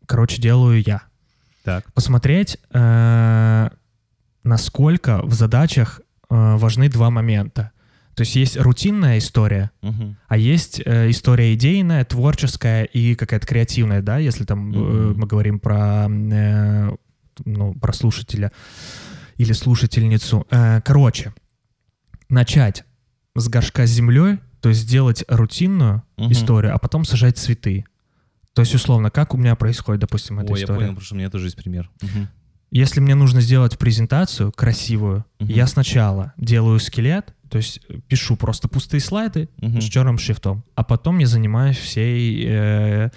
[0.07, 1.03] короче, делаю я?
[1.65, 1.93] Так.
[1.93, 3.69] посмотреть, э,
[4.43, 7.71] насколько в задачах э, важны два момента.
[8.17, 10.17] То есть есть рутинная история, Мгм.
[10.27, 15.21] а есть э, история идейная, творческая и какая-то креативная, да, если там э, Мгм.
[15.21, 16.91] мы говорим про, э,
[17.45, 18.51] ну, про слушателя
[19.43, 20.47] или слушательницу.
[20.51, 21.35] Э, короче,
[22.29, 22.85] начать
[23.35, 26.33] с горшка с землей, то есть сделать рутинную Мгм.
[26.33, 27.85] историю, а потом сажать цветы.
[28.55, 30.79] То есть, условно, как у меня происходит, допустим, эта Ой, я история.
[30.79, 31.91] понял, потому что у меня тоже есть пример.
[32.03, 32.29] Мгм.
[32.71, 35.51] Если мне нужно сделать презентацию красивую, Мгм.
[35.51, 39.81] я сначала делаю скелет, то есть э, пишу просто пустые слайды Мгм.
[39.81, 43.11] с черным шрифтом, а потом я занимаюсь всей э,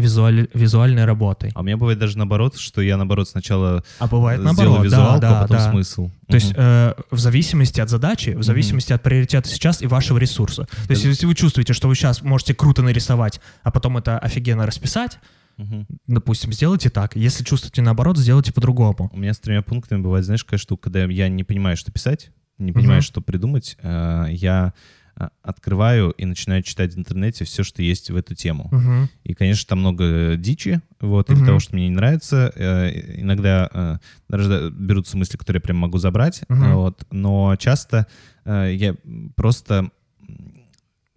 [0.00, 1.50] визуаль- визуальной работой.
[1.54, 5.20] А у меня бывает даже наоборот, что я наоборот сначала А бывает сделаю наоборот, визуалку,
[5.20, 5.70] да, а потом да.
[5.70, 6.10] смысл.
[6.28, 6.56] То есть Мгм.
[6.60, 10.64] э, в зависимости от задачи, в зависимости от приоритета сейчас и вашего ресурса.
[10.86, 11.08] То есть Да.
[11.08, 15.18] если вы чувствуете, что вы сейчас можете круто нарисовать, а потом это офигенно расписать,
[15.56, 15.86] Мгм.
[16.06, 17.16] допустим, сделайте так.
[17.16, 19.10] Если чувствуете наоборот, сделайте по-другому.
[19.12, 22.30] У меня с тремя пунктами бывает, знаешь, какая штука, когда я не понимаю, что писать,
[22.58, 23.02] не понимаю, Мгм.
[23.02, 24.99] что придумать, э, я э,
[25.42, 28.68] открываю и начинаю читать в интернете все, что есть в эту тему.
[28.72, 29.08] Мгм.
[29.24, 31.46] И, конечно, там много дичи, вот, или Мгм.
[31.46, 32.52] того, что мне не нравится.
[32.54, 33.98] Э, Иногда э,
[34.28, 36.74] рожда- берутся мысли, которые я прям могу забрать, Мгм.
[36.74, 38.06] вот, но часто
[38.44, 38.94] э, я
[39.36, 39.90] просто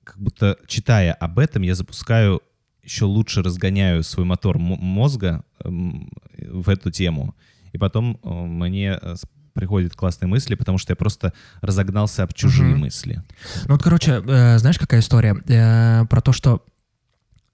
[0.03, 2.41] как будто читая об этом, я запускаю
[2.83, 7.33] еще лучше разгоняю свой мотор мозга в эту тему.
[7.71, 8.99] И потом мне
[9.53, 12.79] приходят классные мысли, потому что я просто разогнался об чужие Мгм.
[12.81, 13.21] мысли.
[13.67, 15.35] Ну вот, короче, э, знаешь, какая история?
[15.47, 16.63] Э, про то, что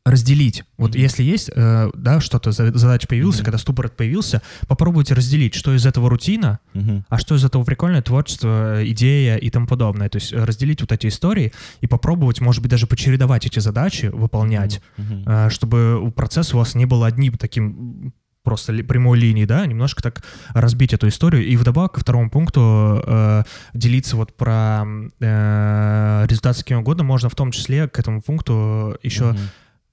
[0.05, 0.63] разделить.
[0.77, 0.99] Вот Мгм.
[1.01, 3.45] если есть, э, да, что-то, за- задача появился, Мгм.
[3.45, 7.05] когда ступор появился, попробуйте разделить, что из этого рутина, Мгм.
[7.09, 10.09] а что из этого прикольное творчество, э, идея и тому подобное.
[10.09, 14.05] То есть э, разделить вот эти истории и попробовать, может быть, даже почередовать эти задачи,
[14.05, 15.23] выполнять, Мгм.
[15.27, 18.13] э, чтобы у процесса у вас не было одним таким
[18.49, 20.23] просто ли- прямой линии, да, немножко так
[20.55, 21.45] разбить эту историю.
[21.45, 23.43] И вдобавок ко второму пункту э,
[23.75, 24.83] делиться вот про
[25.19, 29.37] э, результаты киногода можно в том числе к этому пункту еще, Мгм.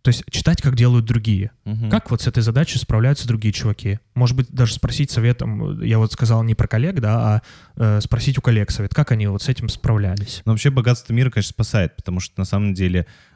[0.02, 1.50] то есть читать, как делают другие.
[1.64, 1.90] Мгм.
[1.90, 3.98] Как вот с этой задачей справляются другие чуваки?
[4.14, 7.42] Может быть, даже спросить советом, я вот сказал не про коллег, да,
[7.76, 10.42] а э, спросить у коллег совет, как они вот с этим справлялись.
[10.46, 13.35] Но вообще богатство мира, конечно, спасает, потому что на самом деле, э,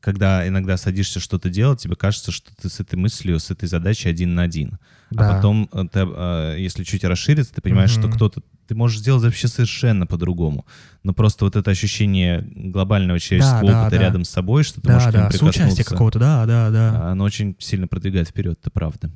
[0.00, 4.08] когда иногда садишься что-то делать, тебе кажется, что ты с этой мыслью, с этой задачей
[4.10, 4.78] один на один.
[5.10, 5.30] Да.
[5.30, 8.12] А потом, э, ты, э, если чуть расшириться, ты понимаешь, что Мгм.
[8.12, 8.42] кто-то...
[8.66, 10.66] Ты можешь сделать вообще совершенно по-другому.
[11.02, 14.02] Но просто вот это ощущение глобального человеческого да, опыта да.
[14.02, 17.10] рядом с собой, что ты Да, можешь к нему да, соучастие какого-то, да, да, да.
[17.12, 19.10] оно очень сильно продвигает вперед, это правда.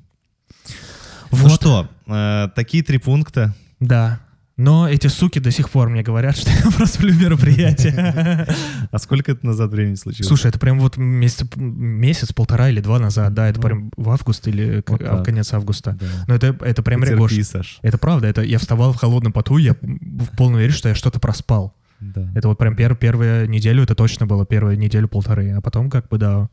[1.30, 1.52] Ну Вот.
[1.52, 3.54] что, э, такие три пункта.
[3.80, 4.20] Да.
[4.58, 8.46] Но эти суки до сих пор мне говорят, что я просплю мероприятие.
[8.90, 10.26] А сколько это назад времени случилось?
[10.26, 14.48] Слушай, это прям вот месяц, месяц, полтора или два назад, да, это прям в август
[14.48, 15.96] или а, конец августа.
[16.26, 17.32] Но это, это прям регош.
[17.82, 21.20] Это правда, это я вставал в холодном поту, я в полной вере, что я что-то
[21.20, 21.74] проспал.
[22.00, 22.30] Да.
[22.34, 26.18] Это вот прям пер, первую неделю, это точно было, первую неделю-полторы, а потом как бы,
[26.18, 26.48] да.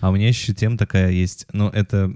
[0.00, 1.46] А у меня еще тема такая есть.
[1.52, 2.10] Ну, это,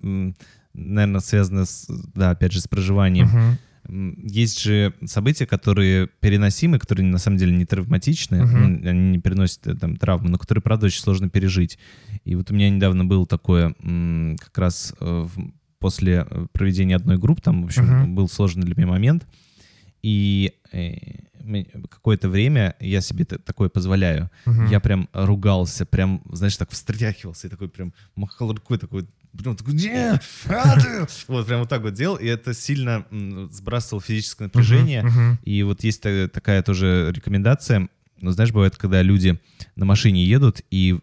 [0.73, 3.27] наверное, связано с, да, опять же, с проживанием.
[3.27, 3.59] Мгм.
[3.89, 8.61] Есть же события, которые переносимы, которые на самом деле не травматичны, Мгм.
[8.83, 11.79] ну, они не переносят э, там травмы, но которые, правда, очень сложно пережить.
[12.25, 13.75] И вот у меня недавно было такое,
[14.39, 15.27] как раз э,
[15.79, 18.15] после э, проведения одной группы, там, в общем, Мгм.
[18.15, 19.27] был сложный для меня момент,
[20.03, 20.53] и
[21.91, 24.31] какое-то время я себе такое позволяю.
[24.47, 24.67] Мгм.
[24.67, 29.75] Я прям ругался, прям, знаешь, так встряхивался, и такой прям махал рукой, такой, прям такой,
[29.75, 30.13] «Не,
[30.49, 35.03] а ты!» вот прям вот так вот делал, и это сильно м, сбрасывало физическое напряжение.
[35.03, 35.39] Мгм, мгм.
[35.45, 37.89] И вот есть та- такая тоже рекомендация,
[38.21, 39.39] ну, знаешь, бывает, когда люди
[39.77, 40.99] на машине едут, и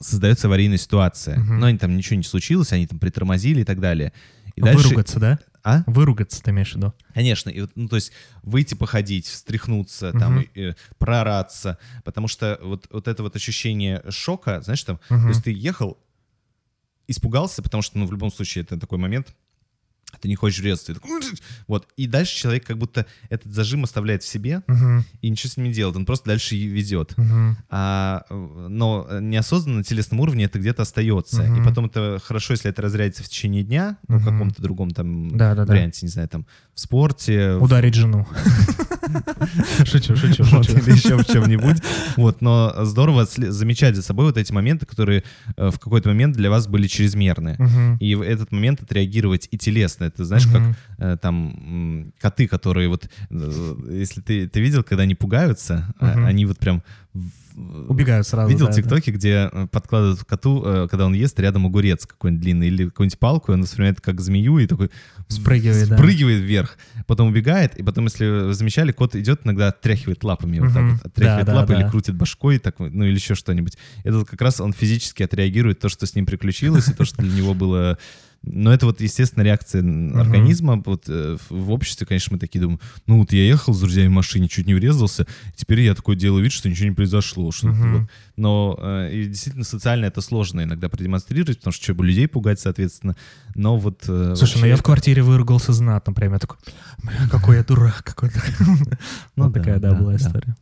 [0.00, 1.38] создается аварийная ситуация.
[1.38, 1.58] Мгм.
[1.58, 4.12] Но они там ничего не случилось, они там притормозили и так далее.
[4.54, 4.84] И дальше...
[4.88, 5.38] Выругаться, да?
[5.66, 5.82] А?
[5.88, 6.94] Выругаться ты имеешь в виду?
[7.12, 8.12] Конечно, и ну, то есть
[8.44, 10.46] выйти походить, встряхнуться, там, Мгм.
[10.54, 15.22] э, проораться, потому что вот, вот это вот ощущение шока, знаешь, там, Мгм.
[15.22, 15.98] то есть ты ехал,
[17.08, 19.34] испугался, потому что, ну, в любом случае, это такой момент,
[20.20, 21.20] ты не хочешь резаться, ты такой,
[21.66, 25.56] вот, и дальше человек как будто этот зажим оставляет в себе Мгм, и ничего с
[25.58, 27.12] ним не делает, он просто дальше везет.
[27.18, 27.58] мгм.
[27.68, 31.42] А, но неосознанно на телесном уровне это где-то остается.
[31.42, 31.60] Мгм.
[31.60, 34.32] И потом это хорошо, если это разрядится в течение дня, ну, в Мгм.
[34.32, 35.72] каком-то другом там Да-да-да.
[35.72, 38.26] варианте, не знаю, там, в спорте, в Ударить жену.
[39.84, 40.78] Шучу, шучу, вот, шучу.
[40.78, 41.76] или еще в чем-нибудь.
[42.16, 45.22] Вот, но здорово замечать за собой вот эти моменты, которые
[45.56, 47.56] э, в какой-то момент для вас были чрезмерны.
[47.58, 47.96] Мгм.
[47.98, 50.04] И в этот момент отреагировать и телесно.
[50.04, 50.76] Это знаешь, как Мгм.
[50.98, 56.24] э, там коты, которые вот, э, если ты, ты видел, когда они пугаются, Мгм.
[56.24, 56.82] они вот прям
[57.16, 58.50] в- Убегают сразу.
[58.50, 62.42] Видел да, в ТикТоке, где э, подкладывают коту, э, когда он ест, рядом огурец какой-нибудь
[62.42, 64.90] длинный или какую-нибудь палку, и он воспринимает как змею и такой
[65.28, 65.96] Спрыгивает, да.
[65.96, 70.74] спрыгивает вверх, потом убегает, и потом, если вы замечали, кот идет иногда отряхивает лапами, вот
[70.74, 71.80] так вот, отряхивает Да, да, лапы да.
[71.80, 73.78] или крутит башкой, так, ну или еще что-нибудь.
[74.04, 77.32] Это как раз он физически отреагирует то, что с ним приключилось, и то, что для
[77.32, 77.98] него было...
[78.48, 80.80] Но это вот, естественно, реакция н- организма.
[80.86, 84.12] Вот э, в- обществе, конечно, мы такие думаем, ну вот я ехал с друзьями в
[84.12, 85.26] машине, чуть не врезался,
[85.56, 87.50] теперь я такой делаю вид, что ничего не произошло.
[87.50, 87.98] Что Мгм.
[88.02, 88.10] вот.
[88.36, 92.60] Но э, и действительно социально это сложно иногда продемонстрировать, потому что что бы людей пугать,
[92.60, 93.16] соответственно.
[93.54, 94.04] Но вот...
[94.08, 96.58] э, Слушай, ну вообще- я в квартире выругался знатно, прям я такой,
[97.02, 98.40] «Бля, какой я дурак, какой-то.
[99.36, 100.54] Ну такая, да, была история.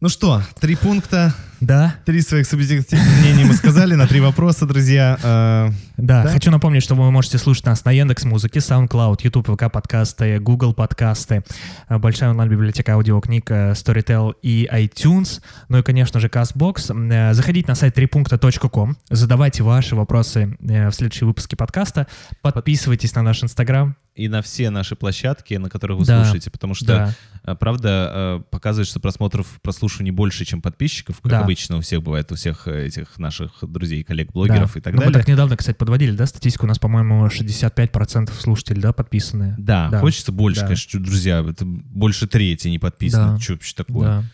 [0.00, 5.72] Ну что, три пункта, Да, три своих субъективных мнений мы сказали на три вопроса, друзья.
[5.96, 6.30] Да, Да.
[6.30, 10.74] хочу напомнить, что вы можете слушать нас на Яндекс Музыке, SoundCloud, YouTube, ВК подкасты, Google
[10.74, 11.44] подкасты,
[11.88, 16.92] э, большая онлайн-библиотека аудиокниг, э, Storytel и iTunes, ну и, конечно же, CastBox.
[17.12, 22.08] Э, Заходите на сайт трипункта.ком, задавайте ваши вопросы в следующие выпуске подкаста,
[22.42, 23.96] подписывайтесь на наш Инстаграм.
[24.16, 27.12] И на все наши площадки, на которых вы Да, слушаете, потому что,
[27.44, 31.40] Да, правда, показывает, что просмотров, прослушиваний больше, чем подписчиков, как Да.
[31.40, 34.78] обычно у всех бывает, у всех этих наших друзей, коллег, блогеров да.
[34.78, 35.18] и так Ну, Мы далее.
[35.20, 39.54] так недавно, кстати, подводили, да, статистику, у нас, по-моему, 65% слушателей, да, подписанные.
[39.58, 40.00] Да, Да.
[40.00, 40.66] хочется больше, Да.
[40.66, 43.34] конечно, друзья, это больше трети не подписано.
[43.34, 43.38] Да.
[43.40, 44.04] Что вообще такое?
[44.06, 44.24] Да.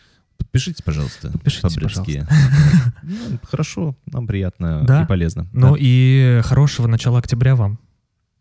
[0.52, 1.30] Пишите, пожалуйста.
[1.30, 2.26] Подпишитесь, по-братски.
[3.02, 5.02] Ну, Хорошо, нам приятно Да.
[5.02, 5.46] и полезно.
[5.52, 5.76] Ну Да.
[5.78, 7.78] и хорошего начала октября вам.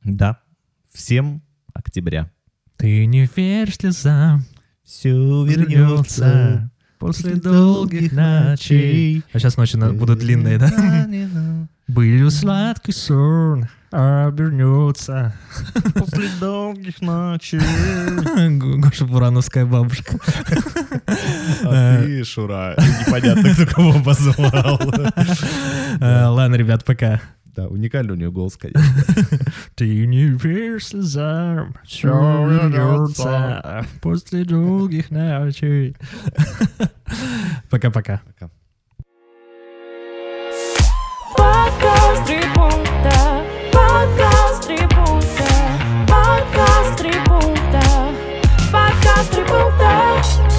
[0.03, 0.39] Да.
[0.93, 1.41] Всем
[1.73, 2.31] октября.
[2.77, 4.45] Ты не верь слезам,
[4.83, 5.09] Все
[5.45, 9.23] вернется после долгих ночей.
[9.33, 10.69] А сейчас ночи будут длинные, да?
[11.87, 15.33] Был сладкий сон, обернется.
[15.95, 17.59] После долгих ночей.
[18.79, 20.17] Гоша Бурановская бабушка.
[21.63, 24.79] А ты, Шура, непонятно, кто кого позвал.
[26.01, 27.19] Э, Ладно, ребят, пока.
[27.59, 28.81] Да, уникальный у нее голос, конечно.
[34.01, 35.93] После долгих ночей.
[37.69, 38.21] Пока-пока.
[38.25, 38.49] Пока.
[41.35, 43.43] Подкаст три пункта,
[43.73, 44.65] подкаст
[49.31, 50.58] три пункта.